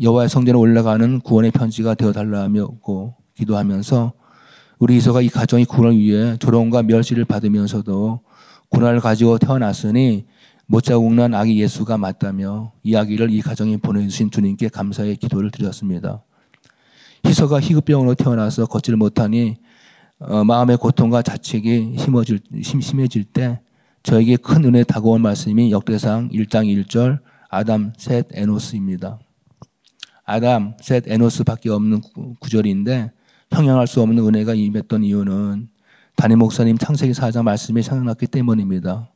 여호와의 0.00 0.30
성전에 0.30 0.56
올라가는 0.56 1.20
구원의 1.20 1.50
편지가 1.50 1.94
되어 1.94 2.12
달라며 2.12 2.70
기도하면서 3.34 4.23
우리 4.84 4.98
이서가 4.98 5.22
이 5.22 5.30
가정의 5.30 5.64
구원을 5.64 5.98
위해 5.98 6.36
조롱과 6.36 6.82
멸시를 6.82 7.24
받으면서도 7.24 8.20
고난을 8.68 9.00
가지고 9.00 9.38
태어났으니 9.38 10.26
못자국난 10.66 11.32
아기 11.32 11.58
예수가 11.58 11.96
맞다며 11.96 12.70
이야기를 12.82 13.30
이 13.30 13.40
가정에 13.40 13.78
보내주신 13.78 14.30
주님께 14.30 14.68
감사의 14.68 15.16
기도를 15.16 15.50
드렸습니다. 15.50 16.22
희서가 17.24 17.60
희극병으로 17.60 18.14
태어나서 18.14 18.66
걷지를 18.66 18.98
못하니 18.98 19.56
어, 20.18 20.44
마음의 20.44 20.76
고통과 20.76 21.22
자책이 21.22 21.96
심어질, 21.98 22.40
심, 22.62 22.82
심해질 22.82 23.24
때 23.24 23.62
저에게 24.02 24.36
큰 24.36 24.66
은혜 24.66 24.84
다가온 24.84 25.22
말씀이 25.22 25.70
역대상 25.70 26.28
1장 26.28 26.66
1절 26.66 27.20
아담, 27.48 27.94
셋, 27.96 28.26
에노스입니다. 28.34 29.18
아담, 30.26 30.74
셋, 30.82 31.04
에노스밖에 31.08 31.70
없는 31.70 32.02
구절인데 32.40 33.12
형용할 33.54 33.86
수 33.86 34.02
없는 34.02 34.26
은혜가 34.26 34.54
임했던 34.54 35.04
이유는 35.04 35.68
담임 36.16 36.38
목사님 36.40 36.76
창세기 36.76 37.12
4장 37.12 37.44
말씀이 37.44 37.82
생각났기 37.82 38.26
때문입니다. 38.26 39.08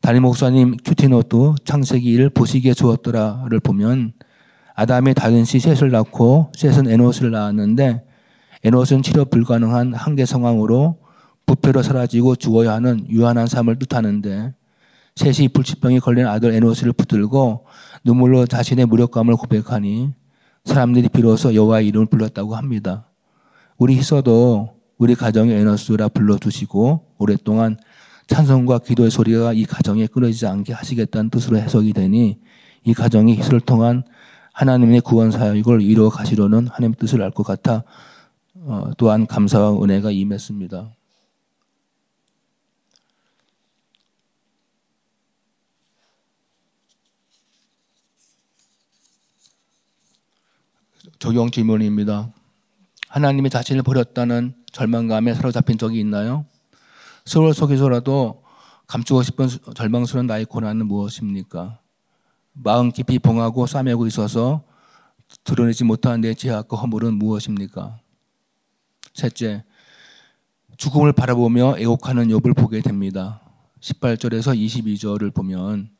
담임 0.00 0.22
목사님 0.22 0.76
QT노트 0.84 1.54
창세기 1.64 2.08
1 2.10 2.30
보시기에 2.30 2.74
좋았더라를 2.74 3.60
보면 3.60 4.12
아담이 4.74 5.14
다른 5.14 5.43
씨 5.43 5.58
셋을 5.60 5.90
낳고 5.90 6.52
셋은 6.56 6.88
에노스를 6.88 7.30
낳았는데 7.30 8.04
에노스는 8.64 9.02
치료 9.02 9.24
불가능한 9.24 9.94
한계 9.94 10.26
상황으로 10.26 10.98
부패로 11.46 11.82
사라지고 11.82 12.36
죽어야 12.36 12.74
하는 12.74 13.08
유한한 13.08 13.46
삶을 13.46 13.78
뜻하는데 13.78 14.54
셋이 15.16 15.48
불치병이 15.48 16.00
걸린 16.00 16.26
아들 16.26 16.52
에노스를 16.52 16.92
붙들고 16.92 17.66
눈물로 18.04 18.46
자신의 18.46 18.86
무력감을 18.86 19.34
고백하니 19.36 20.12
사람들이 20.64 21.08
비로소 21.08 21.54
여호와의 21.54 21.88
이름을 21.88 22.06
불렀다고 22.06 22.54
합니다. 22.54 23.07
우리 23.78 23.96
희서도 23.96 24.76
우리 24.98 25.14
가정의 25.14 25.56
에너스라 25.60 26.08
불러주시고 26.08 27.14
오랫동안 27.18 27.76
찬송과 28.26 28.80
기도의 28.80 29.10
소리가 29.10 29.52
이 29.52 29.64
가정에 29.64 30.08
끊어지지 30.08 30.46
않게 30.46 30.72
하시겠다는 30.72 31.30
뜻으로 31.30 31.58
해석이 31.58 31.92
되니 31.92 32.40
이 32.84 32.92
가정이 32.92 33.36
희서를 33.36 33.60
통한 33.60 34.02
하나님의 34.52 35.02
구원 35.02 35.30
사역을 35.30 35.82
이루어 35.82 36.08
가시려는 36.10 36.66
하나님의 36.66 36.96
뜻을 36.98 37.22
알 37.22 37.30
것 37.30 37.44
같아 37.44 37.84
어, 38.54 38.90
또한 38.98 39.26
감사와 39.26 39.80
은혜가 39.80 40.10
임했습니다. 40.10 40.94
적용 51.20 51.50
질문입니다. 51.50 52.32
하나님이 53.08 53.50
자신을 53.50 53.82
버렸다는 53.82 54.54
절망감에 54.72 55.34
사로잡힌 55.34 55.78
적이 55.78 56.00
있나요? 56.00 56.44
서울 57.24 57.54
속에서라도 57.54 58.42
감추고 58.86 59.22
싶은 59.22 59.48
절망스러운 59.74 60.26
나의 60.26 60.44
고난은 60.44 60.86
무엇입니까? 60.86 61.80
마음 62.52 62.90
깊이 62.90 63.18
봉하고 63.18 63.66
싸매고 63.66 64.06
있어서 64.06 64.64
드러내지 65.44 65.84
못한 65.84 66.20
내 66.20 66.34
죄악과 66.34 66.76
허물은 66.76 67.14
무엇입니까? 67.14 67.98
셋째, 69.14 69.64
죽음을 70.76 71.12
바라보며 71.12 71.78
애곡하는 71.78 72.28
욥을 72.28 72.56
보게 72.56 72.80
됩니다. 72.80 73.42
18절에서 73.80 74.56
22절을 74.56 75.34
보면 75.34 75.90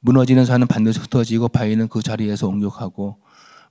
무너지는 0.00 0.44
산은 0.44 0.66
반드시 0.66 1.00
흩어지고 1.00 1.48
바위는 1.48 1.88
그 1.88 2.02
자리에서 2.02 2.46
옹욕하고 2.46 3.18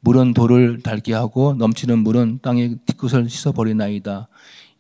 물은 0.02 0.34
돌을 0.34 0.82
닳게 0.84 1.14
하고 1.14 1.54
넘치는 1.54 2.00
물은 2.00 2.40
땅의 2.42 2.78
뒤끝을 2.86 3.30
씻어버리나이다. 3.30 4.28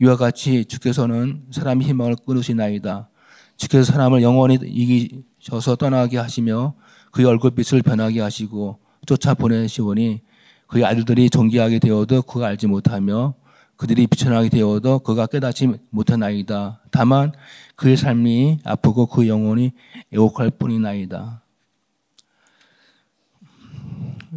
이와 0.01 0.15
같이 0.15 0.65
주께서는 0.65 1.43
사람의 1.51 1.88
희망을 1.88 2.15
끊으시나이다. 2.25 3.10
주께서 3.58 3.91
사람을 3.91 4.21
영원히 4.21 4.60
이기셔서 4.63 5.75
떠나게 5.75 6.17
하시며 6.17 6.75
그의 7.12 7.27
얼굴빛을 7.27 7.82
변하게 7.82 8.21
하시고 8.21 8.80
쫓아 9.06 9.34
보내시오니 9.34 10.21
그의 10.67 10.86
아들들이 10.86 11.30
존귀하게 11.30 11.80
되어도 11.80 12.21
그가 12.21 12.47
알지 12.47 12.67
못하며 12.67 13.34
그들이 13.77 14.08
비천하게 14.08 14.49
되어도 14.49 14.99
그가 14.99 15.27
깨닫지 15.27 15.69
못하나이다. 15.91 16.82
다만 16.91 17.32
그의 17.75 17.95
삶이 17.95 18.60
아프고 18.63 19.06
그 19.06 19.27
영혼이 19.27 19.71
애곡할 20.12 20.51
뿐이나이다. 20.51 21.41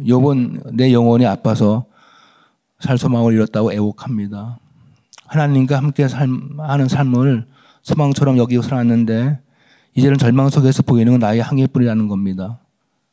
욥은 0.05 0.75
내 0.75 0.93
영혼이 0.93 1.25
아파서 1.25 1.85
살 2.79 2.97
소망을 2.97 3.33
잃었다고 3.33 3.73
애곡합니다. 3.73 4.57
하나님과 5.27 5.77
함께 5.77 6.07
삶, 6.07 6.59
하는 6.59 6.87
삶을 6.87 7.45
소망처럼 7.83 8.37
여기고 8.37 8.61
살았는데 8.61 9.39
이제는 9.95 10.17
절망 10.17 10.49
속에서 10.49 10.83
보이는 10.83 11.11
건 11.13 11.19
나의 11.19 11.41
항해뿐이라는 11.41 12.07
겁니다. 12.07 12.59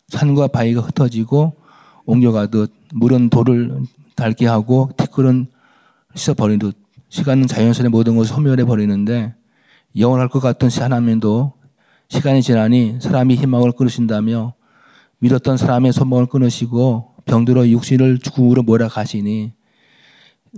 산과 0.09 0.49
바위가 0.49 0.81
흩어지고 0.81 1.55
옮겨가듯 2.07 2.73
물은 2.95 3.31
돌을 3.31 3.83
닳게 4.17 4.47
하고 4.47 4.91
티끌은 4.97 5.47
씻어버리듯 6.15 6.77
시간은 7.11 7.47
자연스레 7.47 7.89
모든 7.89 8.17
것을 8.17 8.35
소멸해 8.35 8.65
버리는데 8.65 9.35
영원할 9.97 10.29
것 10.29 10.41
같은 10.41 10.69
하나님도 10.71 11.53
시간이 12.09 12.43
지나니 12.43 12.99
사람이 13.01 13.37
희망을 13.37 13.73
끊으신다며 13.73 14.55
믿었던 15.21 15.57
사람의 15.57 15.93
소망을 15.93 16.27
끊으시고 16.27 17.17
병들어 17.25 17.69
육신을 17.69 18.19
죽음으로 18.19 18.63
몰아가시니 18.63 19.53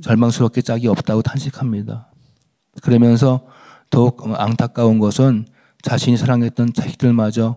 절망스럽게 0.02 0.62
짝이 0.62 0.86
없다고 0.88 1.22
탄식합니다. 1.22 2.10
그러면서 2.82 3.46
더욱 3.90 4.22
안타까운 4.24 4.98
것은 4.98 5.46
자신이 5.82 6.16
사랑했던 6.16 6.72
자식들마저 6.74 7.56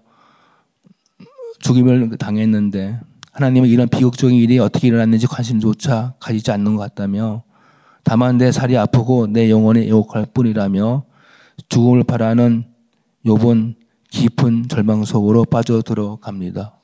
죽임을 1.59 2.17
당했는데 2.17 2.99
하나님은 3.31 3.69
이런 3.69 3.87
비극적인 3.87 4.35
일이 4.35 4.59
어떻게 4.59 4.87
일어났는지 4.87 5.27
관심조차 5.27 6.15
가지지 6.19 6.51
않는 6.51 6.75
것 6.75 6.83
같다며 6.83 7.43
다만 8.03 8.37
내 8.37 8.51
살이 8.51 8.77
아프고 8.77 9.27
내 9.27 9.49
영혼이 9.49 9.87
애곡할 9.87 10.27
뿐이라며 10.33 11.05
죽음을 11.69 12.03
바라는 12.03 12.65
욥은 13.25 13.75
깊은 14.09 14.67
절망 14.67 15.03
속으로 15.05 15.45
빠져들어 15.45 16.17
갑니다. 16.17 16.79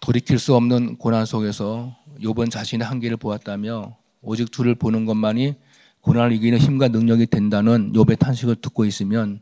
돌이킬 0.00 0.38
수 0.38 0.54
없는 0.54 0.96
고난 0.96 1.26
속에서 1.26 1.96
욥은 2.20 2.50
자신의 2.50 2.86
한계를 2.86 3.16
보았다며 3.16 3.96
오직 4.22 4.52
주를 4.52 4.74
보는 4.74 5.06
것만이 5.06 5.54
고난을 6.02 6.32
이기는 6.32 6.58
힘과 6.58 6.88
능력이 6.88 7.26
된다는 7.26 7.92
욥의 7.92 8.18
탄식을 8.18 8.56
듣고 8.56 8.84
있으면 8.84 9.40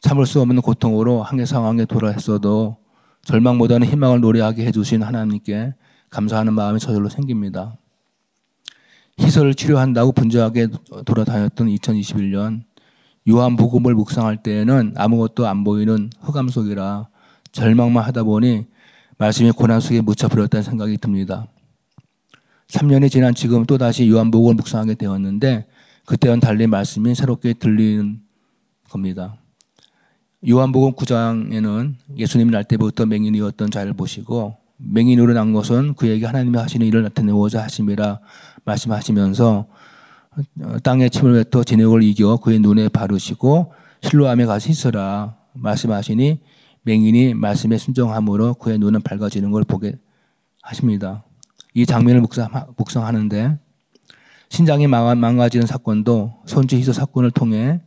참을 0.00 0.26
수 0.26 0.40
없는 0.40 0.60
고통으로 0.62 1.22
한계 1.22 1.44
상황에 1.44 1.84
돌아했어도 1.84 2.76
절망보다는 3.22 3.86
희망을 3.86 4.20
노래하게 4.20 4.64
해주신 4.66 5.02
하나님께 5.02 5.74
감사하는 6.10 6.54
마음이 6.54 6.78
저절로 6.78 7.08
생깁니다. 7.08 7.76
희설을 9.20 9.54
치료한다고 9.54 10.12
분주하게 10.12 10.68
돌아다녔던 11.04 11.66
2021년 11.66 12.62
요한복음을 13.28 13.94
묵상할 13.94 14.42
때에는 14.42 14.94
아무것도 14.96 15.46
안 15.46 15.64
보이는 15.64 16.08
흑암 16.20 16.48
속이라 16.48 17.08
절망만 17.52 18.04
하다 18.04 18.22
보니 18.22 18.66
말씀이 19.18 19.50
고난 19.50 19.80
속에 19.80 20.00
묻혀 20.00 20.28
버렸다는 20.28 20.62
생각이 20.62 20.96
듭니다. 20.98 21.48
3년이 22.68 23.10
지난 23.10 23.34
지금 23.34 23.66
또다시 23.66 24.08
요한복음을 24.08 24.54
묵상하게 24.54 24.94
되었는데 24.94 25.66
그때와는 26.06 26.40
달리 26.40 26.66
말씀이 26.66 27.14
새롭게 27.14 27.54
들리는 27.54 28.20
겁니다. 28.88 29.36
요한복음 30.48 30.92
9장에는 30.92 31.94
예수님이 32.16 32.52
날 32.52 32.64
때부터 32.64 33.06
맹인이었던 33.06 33.70
자를 33.70 33.92
보시고 33.92 34.56
맹인으로 34.76 35.32
난 35.32 35.52
것은 35.52 35.94
그에게 35.94 36.24
하나님이 36.24 36.56
하시는 36.56 36.86
일을 36.86 37.02
나타내고자 37.02 37.64
하심이라 37.64 38.20
말씀하시면서 38.64 39.66
땅에 40.84 41.08
침을 41.08 41.44
뱉어 41.44 41.64
진흙을 41.64 42.04
이겨 42.04 42.36
그의 42.36 42.60
눈에 42.60 42.88
바르시고 42.88 43.72
실로암에 44.02 44.46
가서 44.46 44.70
있어라 44.70 45.36
말씀하시니 45.54 46.38
맹인이 46.88 47.34
말씀에 47.34 47.76
순종함으로 47.76 48.54
그의 48.54 48.78
눈은 48.78 49.02
밝아지는 49.02 49.50
걸 49.50 49.62
보게 49.62 49.98
하십니다. 50.62 51.22
이 51.74 51.84
장면을 51.84 52.22
묵상, 52.22 53.04
하는데 53.04 53.58
신장이 54.48 54.86
망가지는 54.86 55.66
사건도 55.66 56.42
손주 56.46 56.76
희소 56.76 56.94
사건을 56.94 57.30
통해 57.30 57.82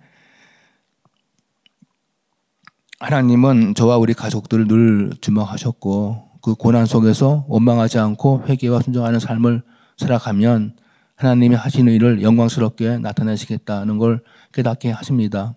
하나님은 2.99 3.73
저와 3.73 3.97
우리 3.97 4.13
가족들을 4.13 4.67
늘 4.67 5.11
주목하셨고 5.19 6.29
그 6.43 6.53
고난 6.53 6.85
속에서 6.85 7.45
원망하지 7.47 7.97
않고 7.97 8.43
회개와 8.47 8.81
순종하는 8.81 9.19
삶을 9.19 9.63
살아가면 9.97 10.75
하나님이 11.15 11.55
하시는 11.55 11.91
일을 11.91 12.21
영광스럽게 12.21 12.99
나타내시겠다는 12.99 13.97
걸 13.97 14.23
깨닫게 14.53 14.91
하십니다. 14.91 15.55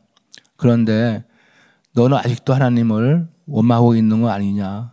그런데 0.56 1.24
너는 1.92 2.16
아직도 2.16 2.54
하나님을 2.54 3.33
원망하고 3.46 3.96
있는 3.96 4.22
거 4.22 4.30
아니냐 4.30 4.92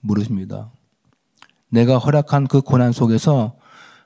물으십니다. 0.00 0.70
내가 1.70 1.98
허락한 1.98 2.46
그 2.46 2.60
고난 2.60 2.92
속에서 2.92 3.56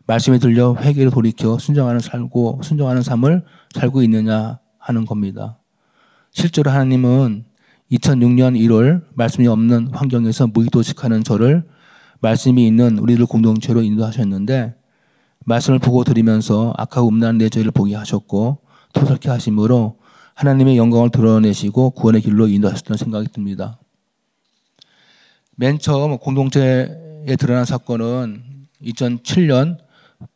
말씀이 0.06 0.38
들려 0.38 0.74
회개를 0.74 1.10
돌이켜 1.10 1.58
순정하는 1.58 2.00
살고 2.00 2.60
순정하는 2.62 3.02
삶을 3.02 3.44
살고 3.74 4.02
있느냐 4.02 4.58
하는 4.78 5.04
겁니다. 5.04 5.58
실제로 6.32 6.70
하나님은 6.70 7.44
2006년 7.92 8.58
1월 8.58 9.04
말씀이 9.14 9.46
없는 9.46 9.88
환경에서 9.92 10.48
무의도식하는 10.48 11.22
저를 11.24 11.64
말씀이 12.20 12.66
있는 12.66 12.98
우리들 12.98 13.26
공동체로 13.26 13.82
인도하셨는데 13.82 14.74
말씀을 15.44 15.78
보고 15.78 16.04
드리면서 16.04 16.72
악하고 16.76 17.08
음란한 17.08 17.38
내 17.38 17.48
죄를 17.48 17.70
보게 17.70 17.94
하셨고 17.94 18.58
토설케 18.92 19.28
하심으로 19.28 19.98
하나님의 20.34 20.76
영광을 20.76 21.10
드러내시고 21.10 21.90
구원의 21.90 22.22
길로 22.22 22.48
인도하셨다는 22.48 22.96
생각이 22.96 23.28
듭니다. 23.32 23.78
맨 25.56 25.78
처음 25.78 26.18
공동체에 26.18 27.36
드러난 27.38 27.64
사건은 27.64 28.42
2007년 28.82 29.78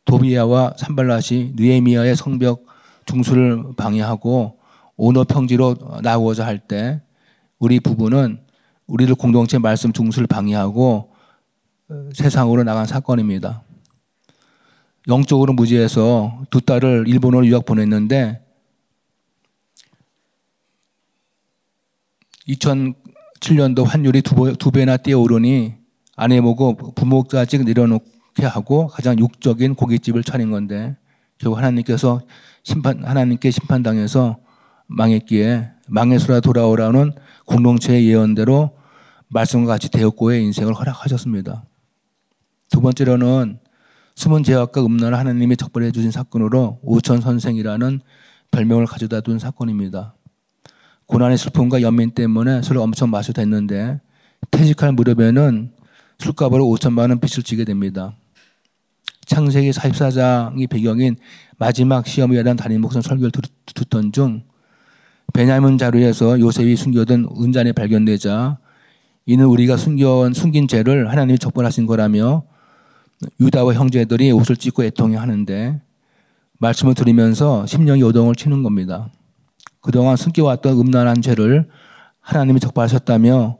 도비야와 0.05 0.73
산발라시 0.77 1.53
느에미아의 1.55 2.15
성벽 2.15 2.65
중수를 3.05 3.63
방해하고 3.75 4.59
오너 4.97 5.23
평지로 5.25 5.75
나오고자 6.03 6.45
할 6.45 6.59
때 6.59 7.01
우리 7.59 7.79
부부는 7.79 8.39
우리들 8.87 9.15
공동체 9.15 9.57
말씀 9.57 9.91
중수를 9.91 10.27
방해하고 10.27 11.13
세상으로 12.13 12.63
나간 12.63 12.85
사건입니다. 12.85 13.63
영적으로 15.07 15.53
무지해서 15.53 16.43
두 16.49 16.61
딸을 16.61 17.05
일본으로 17.07 17.45
유학 17.47 17.65
보냈는데 17.65 18.45
2007년도 22.47 23.83
환율이 23.85 24.21
두, 24.21 24.55
두 24.57 24.71
배나 24.71 24.97
뛰어오르니 24.97 25.75
아내 26.15 26.41
보고 26.41 26.75
부모까지 26.75 27.59
내려놓게 27.59 28.45
하고 28.45 28.87
가장 28.87 29.19
육적인 29.19 29.75
고깃집을 29.75 30.23
차린 30.23 30.51
건데 30.51 30.97
결국 31.37 31.57
하나님께서 31.57 32.21
심판 32.63 33.03
하나님께 33.03 33.51
심판당해서 33.51 34.39
망했기에 34.87 35.71
망해서라 35.87 36.39
돌아오라는 36.39 37.13
공동체의 37.45 38.07
예언대로 38.07 38.71
말씀과 39.29 39.73
같이 39.73 39.89
대역고의 39.89 40.43
인생을 40.43 40.73
허락하셨습니다. 40.73 41.65
두 42.69 42.81
번째로는 42.81 43.59
숨은 44.15 44.43
죄악과 44.43 44.83
음란을 44.83 45.17
하나님이 45.17 45.57
적발해 45.57 45.91
주신 45.91 46.11
사건으로 46.11 46.79
오천 46.81 47.21
선생이라는 47.21 48.01
별명을 48.51 48.85
가져다 48.85 49.21
둔 49.21 49.37
사건입니다. 49.37 50.16
고난의 51.07 51.37
슬픔과 51.37 51.81
연민 51.81 52.11
때문에 52.11 52.61
술을 52.61 52.81
엄청 52.81 53.09
마셔도 53.09 53.41
됐는데 53.41 53.99
퇴직할 54.51 54.91
무렵에는 54.93 55.71
술값으로 56.19 56.65
5천만 56.65 57.09
원 57.09 57.19
빚을 57.19 57.43
지게 57.43 57.63
됩니다. 57.63 58.15
창세기 59.25 59.71
44장이 59.71 60.69
배경인 60.69 61.17
마지막 61.57 62.07
시험이라는 62.07 62.55
담임 62.55 62.81
목사 62.81 63.01
설교를 63.01 63.31
듣던 63.65 64.11
중 64.11 64.43
베냐민 65.33 65.77
자루에서 65.77 66.39
요셉이 66.39 66.75
숨겨둔 66.75 67.27
은잔이 67.39 67.73
발견되자 67.73 68.57
이는 69.25 69.45
우리가 69.45 69.75
숨겨 69.75 70.31
숨긴 70.33 70.67
죄를 70.67 71.09
하나님이 71.09 71.37
적발하신 71.37 71.85
거라며 71.85 72.43
유다와 73.39 73.73
형제들이 73.73 74.31
옷을 74.31 74.55
찢고 74.55 74.83
애통해 74.85 75.17
하는데 75.17 75.81
말씀을 76.59 76.93
들으면서 76.95 77.65
심령이 77.65 78.01
요동을 78.01 78.35
치는 78.35 78.63
겁니다. 78.63 79.09
그동안 79.87 80.17
숨겨왔던 80.17 80.77
음란한 80.77 81.21
죄를 81.21 81.69
하나님이 82.19 82.59
적발하셨다며 82.59 83.57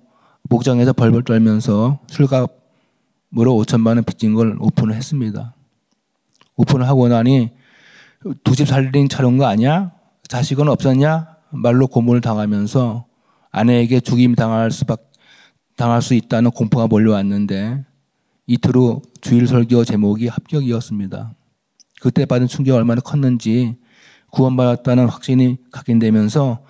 목장에서 0.49 0.91
벌벌 0.91 1.23
떨면서 1.23 1.99
술값으로 2.07 2.49
5천만 3.31 3.95
원 3.95 4.03
빚진 4.03 4.33
걸 4.33 4.57
오픈을 4.59 4.93
했습니다. 4.93 5.55
오픈을 6.57 6.85
하고 6.85 7.07
나니 7.07 7.51
두 8.43 8.55
집 8.55 8.67
살림 8.67 9.07
차려온 9.07 9.37
거 9.37 9.45
아니야? 9.45 9.93
자식은 10.27 10.67
없었냐? 10.67 11.37
말로 11.51 11.87
고문을 11.87 12.19
당하면서 12.19 13.05
아내에게 13.51 14.01
죽임 14.01 14.35
당할 14.35 14.69
수밖 14.69 15.09
당할 15.77 16.01
수 16.01 16.13
있다는 16.13 16.51
공포가 16.51 16.87
몰려왔는데 16.87 17.85
이틀 18.47 18.75
후 18.75 19.01
주일 19.21 19.47
설교 19.47 19.85
제목이 19.85 20.27
합격이었습니다. 20.27 21.33
그때 22.01 22.25
받은 22.25 22.47
충격이 22.47 22.75
얼마나 22.75 22.99
컸는지 22.99 23.77
구원받았다는 24.31 25.07
확신이 25.07 25.57
각인되면서 25.71 26.63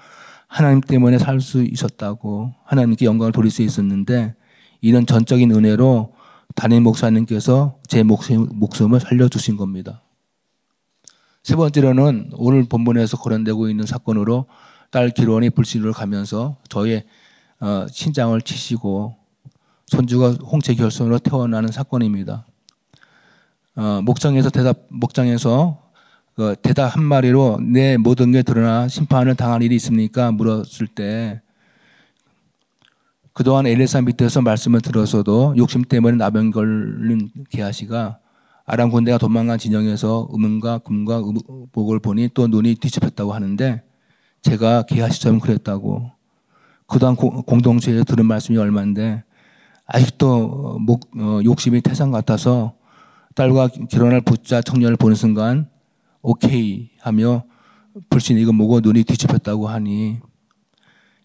하나님 0.48 0.82
때문에 0.82 1.18
살 1.18 1.42
수 1.42 1.64
있었다고 1.64 2.54
하나님께 2.64 3.06
영광을 3.06 3.32
돌릴 3.32 3.52
수 3.52 3.62
있었는데 3.62 4.36
이런 4.82 5.06
전적인 5.06 5.52
은혜로 5.52 6.14
담임 6.56 6.84
목사님께서 6.84 7.80
제 7.88 8.04
목숨을 8.04 9.00
살려주신 9.00 9.58
겁니다. 9.58 10.02
세 11.44 11.56
번째로는 11.56 12.32
오늘 12.36 12.64
본문에서 12.66 13.18
거론되고 13.18 13.70
있는 13.70 13.86
사건으로 13.86 14.48
딸 14.90 15.10
기론이 15.10 15.50
불신으로 15.50 15.94
가면서 15.94 16.58
저의 16.70 17.06
어, 17.60 17.86
신장을 17.90 18.40
치시고 18.42 19.16
손주가 19.88 20.32
홍채 20.32 20.76
결손으로 20.76 21.20
태어나는 21.20 21.72
사건입니다. 21.72 22.46
어, 23.76 24.02
목장에서 24.04 24.50
대답 24.50 24.88
목장에서 24.90 25.87
그 26.38 26.56
대답 26.62 26.96
한 26.96 27.04
마리로 27.04 27.60
내 27.64 27.98
모든 27.98 28.32
게 28.32 28.44
드러나 28.44 28.88
심판을 28.88 29.34
당할 29.34 29.64
일이 29.64 29.76
있습니까? 29.78 30.32
물었을 30.32 30.86
때 30.86 31.42
그동안 33.34 33.66
엘리사 33.66 34.02
밑에서 34.02 34.44
말씀을 34.44 34.82
들어서도 34.82 35.56
욕심 35.58 35.82
때문에 35.82 36.16
나병 36.16 36.52
걸린 36.52 37.32
게하시가 37.50 38.20
아람 38.68 38.92
군대가 38.92 39.18
도망간 39.18 39.58
진영에서 39.58 40.30
음음과 40.32 40.80
금과 40.80 41.24
복을 41.72 42.00
보니 42.00 42.30
또 42.36 42.46
눈이 42.46 42.76
뒤집혔다고 42.76 43.34
하는데 43.34 43.82
제가 44.44 44.84
게하시처럼 44.84 45.40
그랬다고 45.40 46.12
그동안 46.86 47.16
공동체에 47.16 48.04
들은 48.04 48.28
말씀이 48.28 48.60
얼마인데 48.60 49.24
아직도 49.88 50.78
목, 50.82 51.10
어, 51.20 51.40
욕심이 51.44 51.82
태산 51.82 52.12
같아서 52.12 52.76
딸과 53.34 53.70
결혼할 53.90 54.22
부자 54.22 54.62
청년을 54.62 54.98
보는 54.98 55.16
순간 55.16 55.68
오케이 56.22 56.92
하며 57.00 57.46
불신 58.10 58.38
이거 58.38 58.52
뭐고 58.52 58.82
눈이 58.82 59.04
뒤집혔다고 59.04 59.68
하니 59.68 60.20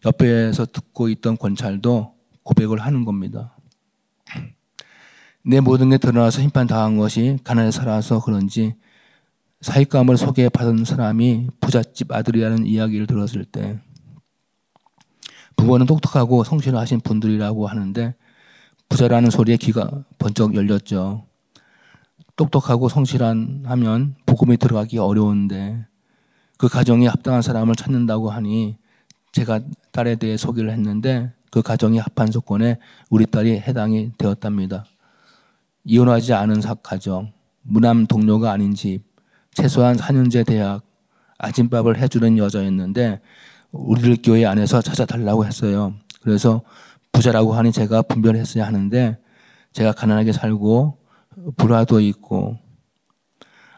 옆에서 0.05 0.66
듣고 0.66 1.09
있던 1.09 1.37
권찰도 1.37 2.14
고백을 2.42 2.78
하는 2.81 3.05
겁니다. 3.05 3.57
내 5.44 5.61
모든 5.61 5.90
게 5.90 5.98
드러나서 5.98 6.40
심판 6.40 6.66
당한 6.66 6.96
것이 6.96 7.38
가난에 7.42 7.70
살아서 7.70 8.20
그런지 8.20 8.74
사익감을 9.61 10.16
소개받은 10.16 10.85
사람이 10.85 11.48
부잣집 11.61 12.12
아들이라는 12.12 12.66
이야기를 12.66 13.07
들었을 13.07 13.44
때 13.44 13.81
부모는 15.57 15.87
똑똑하고 15.87 16.42
성실하신 16.44 17.00
분들이라고 17.00 17.66
하는데 17.66 18.14
부자라는 18.88 19.31
소리에 19.31 19.57
귀가 19.57 20.05
번쩍 20.18 20.55
열렸죠. 20.55 21.26
똑똑하고 22.37 22.88
성실한 22.88 23.64
하면 23.66 24.14
복음이 24.27 24.57
들어가기 24.57 24.99
어려운데 24.99 25.87
그 26.57 26.68
가정이 26.68 27.07
합당한 27.07 27.42
사람을 27.42 27.75
찾는다고 27.75 28.31
하니 28.31 28.77
제가 29.33 29.61
딸에 29.90 30.16
대해 30.16 30.37
소개를 30.37 30.71
했는데 30.71 31.33
그 31.51 31.61
가정이 31.62 31.99
합한 31.99 32.31
조건에 32.31 32.79
우리 33.11 33.27
딸이 33.27 33.61
해당이 33.61 34.12
되었답니다. 34.16 34.85
이혼하지 35.85 36.33
않은 36.33 36.61
가정, 36.83 37.33
무남 37.62 38.07
동료가 38.07 38.53
아닌 38.53 38.75
집, 38.75 39.03
최소한 39.53 39.97
4년제 39.97 40.47
대학, 40.47 40.83
아침밥을 41.38 41.99
해주는 41.99 42.38
여자였는데 42.38 43.21
우리들 43.73 44.19
교회 44.23 44.46
안에서 44.46 44.81
찾아달라고 44.81 45.44
했어요. 45.44 45.94
그래서 46.23 46.63
부자라고 47.11 47.52
하니 47.52 47.73
제가 47.73 48.02
분별했어야 48.02 48.67
하는데 48.67 49.19
제가 49.73 49.92
가난하게 49.92 50.33
살고 50.33 51.02
불화도 51.56 52.00
있고 52.00 52.58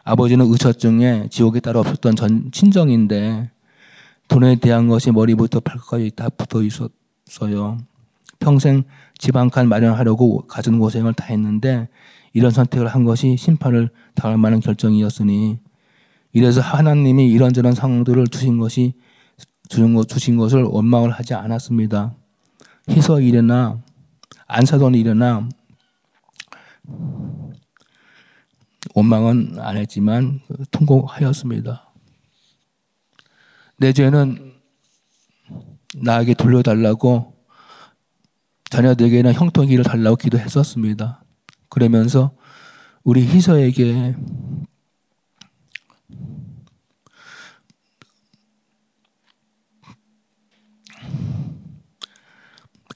아버지는 0.03 0.45
의처증에 0.45 1.29
지옥에 1.29 1.59
따라 1.59 1.79
없었던 1.79 2.15
전 2.15 2.51
친정인데 2.51 3.51
돈에 4.27 4.55
대한 4.55 4.87
것이 4.87 5.11
머리부터 5.11 5.59
발끝까지 5.59 6.11
다 6.15 6.29
붙어 6.29 6.61
있었어요. 6.61 7.77
평생 8.39 8.83
집 9.17 9.35
한 9.35 9.49
칸 9.49 9.67
마련하려고 9.69 10.45
가진 10.47 10.77
고생을 10.79 11.13
다 11.13 11.25
했는데 11.25 11.87
이런 12.33 12.51
선택을 12.51 12.87
한 12.87 13.03
것이 13.05 13.37
심판을 13.37 13.89
당할 14.13 14.37
만한 14.37 14.59
결정이었으니 14.59 15.57
이래서 16.33 16.59
하나님이 16.59 17.31
이런저런 17.31 17.73
상황들을 17.73 18.27
주신 18.27 18.57
것이 18.57 18.93
주신, 19.69 19.95
것, 19.95 20.07
주신 20.07 20.37
것을 20.37 20.63
원망을 20.63 21.11
하지 21.11 21.33
않았습니다. 21.33 22.13
희서 22.89 23.21
일이나 23.21 23.79
안 24.47 24.65
사던 24.65 24.93
일이나 24.95 25.47
원망은 28.95 29.59
안 29.59 29.75
했지만 29.75 30.39
통곡하였습니다. 30.71 31.91
내 33.77 33.91
죄는 33.91 34.53
나에게 35.95 36.33
돌려달라고 36.33 37.35
자녀들에게는 38.69 39.33
형통기를 39.33 39.83
달라고 39.83 40.15
기도했었습니다. 40.15 41.23
그러면서 41.69 42.35
우리 43.03 43.25
희서에게 43.27 44.15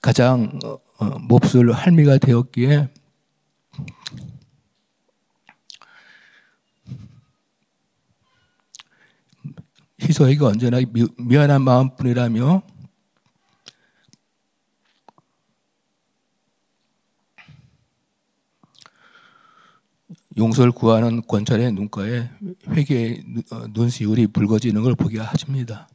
가장 0.02 0.60
어, 0.64 0.78
어, 1.00 1.20
몹쓸 1.20 1.74
할미가 1.74 2.20
되었기에 2.20 2.90
희소에게 10.10 10.44
언제나 10.44 10.80
미, 10.80 11.08
미안한 11.18 11.62
마음뿐이라며 11.62 12.64
용서를 20.38 20.72
구하는 20.72 21.22
권찰의 21.28 21.74
눈가에 21.74 22.30
회개의 22.70 23.24
어, 23.52 23.68
눈시울이 23.72 24.28
붉어지는 24.28 24.82
걸 24.82 24.96
보게 24.96 25.20
하십니다. 25.20 25.88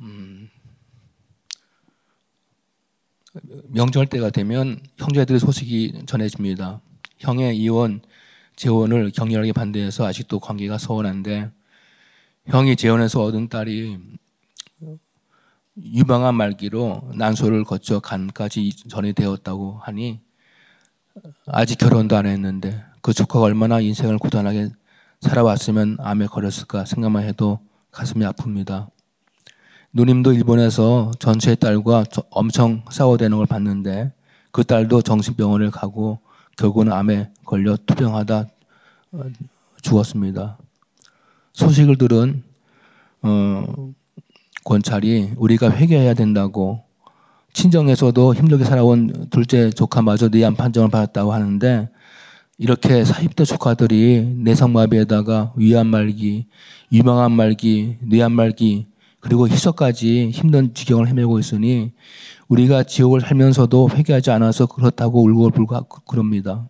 음, 0.00 0.41
명절 3.74 4.06
때가 4.06 4.28
되면 4.28 4.80
형제들의 4.98 5.40
소식이 5.40 6.02
전해집니다. 6.04 6.82
형의 7.18 7.56
이혼, 7.56 8.02
재혼을 8.54 9.10
격렬하게 9.10 9.52
반대해서 9.52 10.04
아직도 10.04 10.40
관계가 10.40 10.76
서운한데 10.76 11.50
형이 12.46 12.76
재혼해서 12.76 13.22
얻은 13.22 13.48
딸이 13.48 13.98
유방암 15.78 16.34
말기로 16.34 17.12
난소를 17.14 17.64
거쳐 17.64 17.98
간까지 18.00 18.72
전이 18.88 19.14
되었다고 19.14 19.78
하니 19.82 20.20
아직 21.46 21.78
결혼도 21.78 22.14
안 22.14 22.26
했는데 22.26 22.84
그 23.00 23.14
조카가 23.14 23.46
얼마나 23.46 23.80
인생을 23.80 24.18
고단하게 24.18 24.68
살아왔으면 25.20 25.96
암에 25.98 26.26
걸렸을까 26.26 26.84
생각만 26.84 27.24
해도 27.24 27.58
가슴이 27.90 28.22
아픕니다. 28.26 28.90
누님도 29.94 30.32
일본에서 30.32 31.10
전체 31.18 31.54
딸과 31.54 32.04
엄청 32.30 32.82
싸워대는 32.90 33.36
걸 33.36 33.46
봤는데 33.46 34.12
그 34.50 34.64
딸도 34.64 35.02
정신병원을 35.02 35.70
가고 35.70 36.18
결국은 36.56 36.90
암에 36.90 37.30
걸려 37.44 37.76
투병하다 37.76 38.46
어, 39.12 39.22
죽었습니다. 39.82 40.56
소식을 41.52 41.98
들은 41.98 42.42
어, 43.20 43.92
권찰이 44.64 45.32
우리가 45.36 45.70
회개해야 45.70 46.14
된다고 46.14 46.84
친정에서도 47.52 48.34
힘들게 48.34 48.64
살아온 48.64 49.26
둘째 49.28 49.68
조카마저 49.68 50.28
뇌암 50.28 50.54
판정을 50.54 50.88
받았다고 50.88 51.34
하는데 51.34 51.90
이렇게 52.56 53.02
40대 53.02 53.44
조카들이 53.44 54.36
내성마비에다가 54.38 55.52
위암 55.56 55.88
말기, 55.88 56.46
유방암 56.92 57.32
말기, 57.32 57.98
뇌암 58.00 58.32
말기 58.32 58.91
그리고 59.22 59.48
희석까지 59.48 60.30
힘든 60.30 60.74
지경을 60.74 61.06
헤매고 61.08 61.38
있으니 61.38 61.92
우리가 62.48 62.82
지옥을 62.82 63.20
살면서도 63.20 63.90
회개하지 63.90 64.32
않아서 64.32 64.66
그렇다고 64.66 65.22
울고 65.22 65.50
불고 65.50 65.84
그럽니다. 66.06 66.68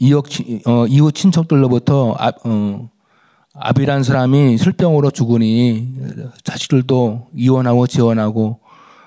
이웃, 0.00 0.24
어, 0.66 0.86
이웃 0.88 1.14
친척들로부터 1.14 2.16
아, 2.18 2.32
어, 2.44 2.90
아비란 3.54 4.02
사람이 4.02 4.58
술병으로 4.58 5.12
죽으니 5.12 5.94
자식들도 6.42 7.28
이혼하고 7.34 7.86
지원하고 7.86 8.58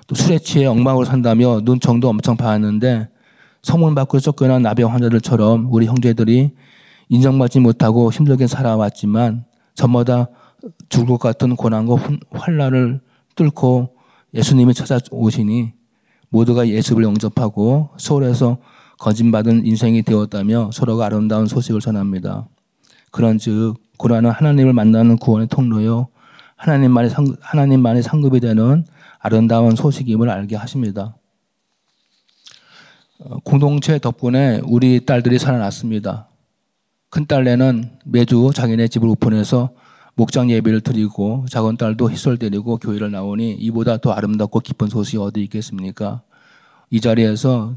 또 0.08 0.16
술에 0.16 0.40
취해 0.40 0.66
엉망으로 0.66 1.04
산다며 1.06 1.60
눈청도 1.64 2.08
엄청 2.08 2.38
봐왔는데 2.38 3.10
성문 3.64 3.96
밖으로 3.96 4.22
쫓겨난 4.22 4.62
나병 4.62 4.94
환자들처럼 4.94 5.68
우리 5.72 5.88
형제들이 5.88 6.52
인정받지 7.10 7.60
못하고 7.60 8.12
힘들게 8.14 8.48
살아왔지만 8.48 9.44
저마다 9.76 10.30
죽을 10.90 11.08
것 11.08 11.20
같은 11.20 11.56
고난과 11.56 11.96
환란을 12.32 13.02
뚫고 13.36 13.96
예수님이 14.34 14.74
찾아오시니 14.74 15.74
모두가 16.30 16.68
예수를 16.68 17.04
영접하고 17.04 17.90
서울에서 17.98 18.58
거짓받은 19.00 19.66
인생이 19.66 20.04
되었다며 20.04 20.70
서로가 20.72 21.08
아름다운 21.08 21.48
소식을 21.48 21.82
전합니다. 21.82 22.48
그런즉 23.12 23.76
고난은 23.98 24.32
하나님을 24.32 24.74
만나는 24.74 25.18
구원의 25.18 25.48
통로요. 25.48 26.08
하나님만의, 26.56 27.10
상, 27.10 27.36
하나님만의 27.42 28.04
상급이 28.04 28.40
되는 28.40 28.86
아름다운 29.20 29.76
소식임을 29.76 30.30
알게 30.30 30.56
하십니다. 30.56 31.16
어, 33.20 33.38
공동체 33.44 34.00
덕분에 34.00 34.62
우리 34.64 35.06
딸들이 35.06 35.40
살아났습니다. 35.40 36.28
큰 37.10 37.26
딸내는 37.26 38.00
매주 38.06 38.52
자기네 38.54 38.88
집을 38.88 39.08
오픈해서 39.10 39.72
목장 40.16 40.50
예배를 40.50 40.82
드리고 40.82 41.46
작은 41.50 41.78
딸도 41.78 42.12
희설 42.12 42.38
드리고 42.38 42.78
교회를 42.78 43.12
나오니 43.12 43.54
이보다 43.54 43.98
더 43.98 44.12
아름답고 44.12 44.60
기쁜 44.60 44.88
소식이 44.88 45.18
어디 45.18 45.42
있겠습니까? 45.44 46.22
이 46.90 47.00
자리에서 47.00 47.76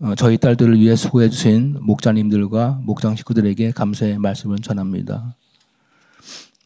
어, 0.00 0.14
저희 0.14 0.38
딸들을 0.38 0.78
위해 0.78 0.94
수고해 0.94 1.28
주신 1.28 1.76
목자님들과 1.80 2.80
목장 2.84 3.16
식구들에게 3.16 3.72
감사의 3.72 4.18
말씀을 4.18 4.58
전합니다. 4.58 5.34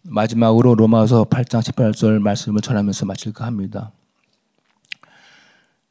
마지막으로 0.04 0.74
로마서 0.74 1.24
8장 1.24 1.60
18절 1.60 2.18
말씀을 2.18 2.60
전하면서 2.60 3.06
마칠까 3.06 3.46
합니다. 3.46 3.92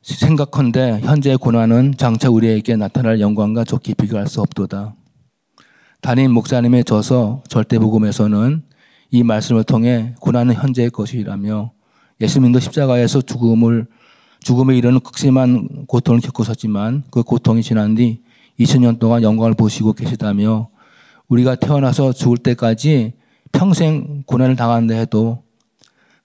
생각컨대 0.02 1.00
현재의 1.02 1.38
고난은 1.38 1.94
장차 1.98 2.30
우리에게 2.30 2.76
나타날 2.76 3.20
영광과 3.20 3.64
좋게 3.64 3.94
비교할 3.96 4.28
수 4.28 4.42
없도다. 4.42 4.96
담임 6.02 6.32
목사님의 6.32 6.84
저서 6.84 7.44
절대복음에서는 7.48 8.64
이 9.12 9.24
말씀을 9.24 9.66
통해 9.66 10.16
고난은 10.22 10.56
현재의 10.56 10.90
것이라며 10.90 11.74
예수님도 12.22 12.60
십자가에서 12.60 13.22
죽음을 13.22 13.88
죽음에 14.40 14.78
이르는 14.78 15.02
극심한 15.02 15.86
고통을 15.86 16.22
겪으셨지만 16.22 17.04
그 17.12 17.22
고통이 17.22 17.62
지난 17.62 17.94
뒤 17.94 18.22
2000년 18.60 19.00
동안 19.00 19.22
영광을 19.22 19.54
보시고 19.54 19.94
계시다며 19.94 20.70
우리가 21.28 21.56
태어나서 21.56 22.14
죽을 22.14 22.38
때까지 22.38 23.14
평생 23.52 24.24
고난을 24.26 24.56
당한다 24.56 24.96
해도 24.96 25.44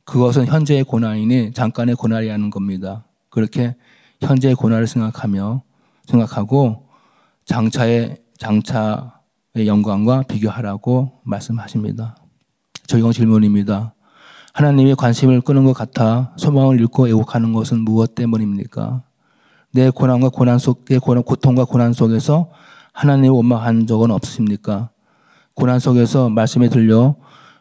그것은 0.05 0.47
현재의 0.47 0.85
고난이니 0.85 1.53
잠깐의 1.53 1.97
고난이라는 1.97 2.51
겁니다. 2.51 3.05
그렇게 3.29 3.75
현재의 4.21 4.55
고난을 4.55 4.87
생각하며 4.87 5.63
생각하고 6.07 6.89
장차의 7.47 8.19
장차의 8.39 9.67
영광과 9.67 10.23
비교하라고 10.23 11.21
말씀하십니다. 11.25 12.17
적용 12.87 13.13
질문입니다. 13.13 13.95
하나님의 14.53 14.97
관심을 14.97 15.43
끄는 15.43 15.65
것 15.65 15.75
같아 15.75 16.33
소망을 16.37 16.81
잃고 16.81 17.09
애곡하는 17.09 17.53
것은 17.53 17.81
무엇 17.81 18.15
때문입니까? 18.15 19.03
내 19.73 19.91
고난과 19.91 20.31
고난 20.31 20.59
속에 20.59 20.99
고통과 20.99 21.65
고난 21.65 21.93
속에서 21.93 22.51
하나님을 22.93 23.31
원망한 23.31 23.87
적은 23.87 24.11
없으십니까? 24.11 24.91
고난 25.55 25.79
속에서 25.79 26.31
말씀에 26.31 26.69
들려 26.69 27.17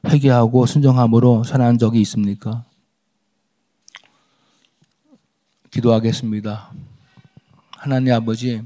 회개하고 0.07 0.65
순종함으로 0.65 1.43
살아난 1.43 1.77
적이 1.77 2.01
있습니까? 2.01 2.63
기도하겠습니다. 5.71 6.71
하나님 7.71 8.13
아버지, 8.13 8.61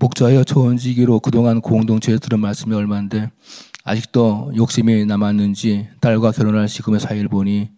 목자여 0.00 0.44
초원지기로 0.44 1.20
그동안 1.20 1.60
공동체에 1.60 2.16
들은 2.16 2.40
말씀이 2.40 2.74
얼마인데 2.74 3.30
아직도 3.84 4.52
욕심이 4.56 5.04
남았는지 5.04 5.88
딸과 6.00 6.32
결혼할 6.32 6.68
시금의 6.68 7.00
사이를 7.00 7.28
보니 7.28 7.68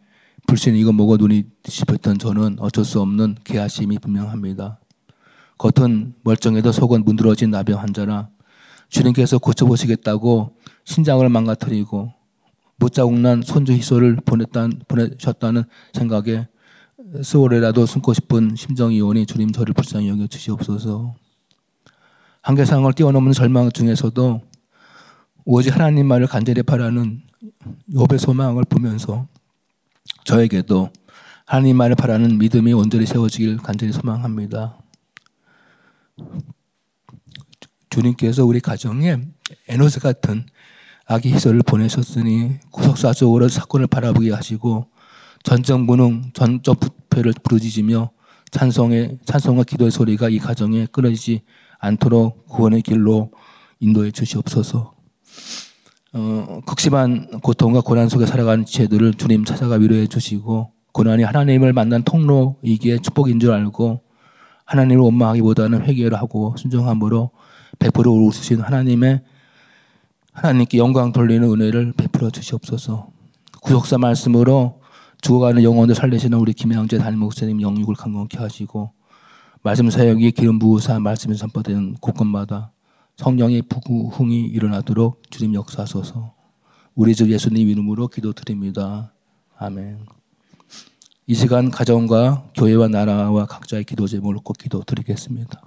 불신 0.46 0.76
이거 0.76 0.92
뭐고 0.92 1.16
눈이 1.16 1.42
씹혔던 1.64 2.20
저는 2.20 2.58
어쩔 2.60 2.84
수 2.84 3.00
없는 3.00 3.34
개하심이 3.42 3.98
분명합니다. 3.98 4.78
겉은 5.58 6.14
멀쩡해도 6.22 6.70
속은 6.70 7.04
문드러진 7.04 7.50
나병 7.50 7.80
환자라 7.80 8.28
주님께서 8.88 9.38
고쳐보시겠다고 9.38 10.54
신장을 10.84 11.28
망가뜨리고 11.28 12.12
못자국난 12.76 13.42
손주 13.42 13.72
희소를 13.72 14.16
보냈다, 14.24 14.68
보내셨다는 14.86 15.64
생각에 15.92 16.46
스월에라도 17.20 17.84
숨고 17.84 18.14
싶은 18.14 18.54
심정이 18.54 19.00
오니 19.00 19.26
주님 19.26 19.50
저를 19.50 19.74
불쌍히 19.74 20.08
여겨 20.08 20.28
주시옵소서. 20.28 21.16
한계상을 22.42 22.92
뛰어넘는 22.94 23.32
절망 23.32 23.70
중에서도 23.70 24.40
오직 25.44 25.74
하나님 25.74 26.08
말을 26.08 26.26
간절히 26.26 26.64
바라는 26.64 27.22
욥의 27.94 28.18
소망을 28.18 28.64
보면서 28.64 29.28
저에게도 30.24 30.90
하나님 31.46 31.76
말을 31.76 31.94
바라는 31.94 32.38
믿음이 32.38 32.72
온전히 32.72 33.06
세워지길 33.06 33.58
간절히 33.58 33.92
소망합니다. 33.92 34.76
주님께서 37.90 38.44
우리 38.44 38.58
가정에 38.58 39.20
에노스 39.68 40.00
같은 40.00 40.44
아기 41.06 41.32
희설을 41.32 41.62
보내셨으니 41.62 42.58
구속사 42.72 43.12
쪽으로 43.12 43.48
사건을 43.48 43.86
바라보게 43.86 44.32
하시고 44.32 44.88
전적 45.44 45.80
무능, 45.82 46.32
전적 46.34 46.80
부패를 46.80 47.34
부르짖으며 47.44 48.10
찬송의 48.50 49.18
찬송과 49.26 49.62
기도의 49.62 49.92
소리가 49.92 50.28
이 50.28 50.38
가정에 50.38 50.86
끊어지지 50.86 51.42
않도록 51.82 52.46
구원의 52.46 52.82
길로 52.82 53.32
인도해 53.80 54.12
주시옵소서. 54.12 54.94
어, 56.14 56.60
극심한 56.64 57.40
고통과 57.40 57.80
고난 57.80 58.08
속에 58.08 58.24
살아가는 58.24 58.64
지체들을 58.64 59.14
주님 59.14 59.44
찾아가 59.44 59.74
위로해 59.74 60.06
주시고 60.06 60.72
고난이 60.92 61.24
하나님을 61.24 61.72
만난 61.72 62.02
통로이기에 62.04 62.98
축복인 62.98 63.40
줄 63.40 63.52
알고 63.52 64.02
하나님을 64.64 65.02
원망하기보다는 65.02 65.82
회개를 65.82 66.16
하고 66.18 66.54
순종함으로 66.56 67.30
베풀어 67.78 68.12
오르신 68.12 68.60
하나님의 68.60 69.22
하나님께 70.32 70.78
영광 70.78 71.12
돌리는 71.12 71.50
은혜를 71.50 71.94
베풀어 71.96 72.30
주시옵소서. 72.30 73.08
구속사 73.60 73.98
말씀으로 73.98 74.80
죽어가는 75.20 75.62
영혼을 75.62 75.94
살리시는 75.94 76.38
우리 76.38 76.52
김양재 76.52 76.98
담임 76.98 77.20
목사님 77.20 77.60
영육을 77.60 77.94
강건케 77.94 78.38
하시고 78.38 78.92
말씀 79.64 79.88
사역이 79.88 80.32
기름 80.32 80.58
부으사 80.58 80.98
말씀이 80.98 81.36
선포되는 81.36 81.94
곳곳마다 82.00 82.72
성령의 83.16 83.62
부흥이 83.62 84.46
일어나도록 84.46 85.22
주님 85.30 85.54
역사하소서. 85.54 86.34
우리 86.96 87.14
주 87.14 87.30
예수님 87.32 87.68
이름으로 87.68 88.08
기도드립니다. 88.08 89.12
아멘. 89.56 90.00
이 91.28 91.34
시간 91.34 91.70
가정과 91.70 92.50
교회와 92.56 92.88
나라와 92.88 93.46
각자의 93.46 93.84
기도 93.84 94.08
제목을 94.08 94.38
꼭 94.42 94.58
기도드리겠습니다. 94.58 95.62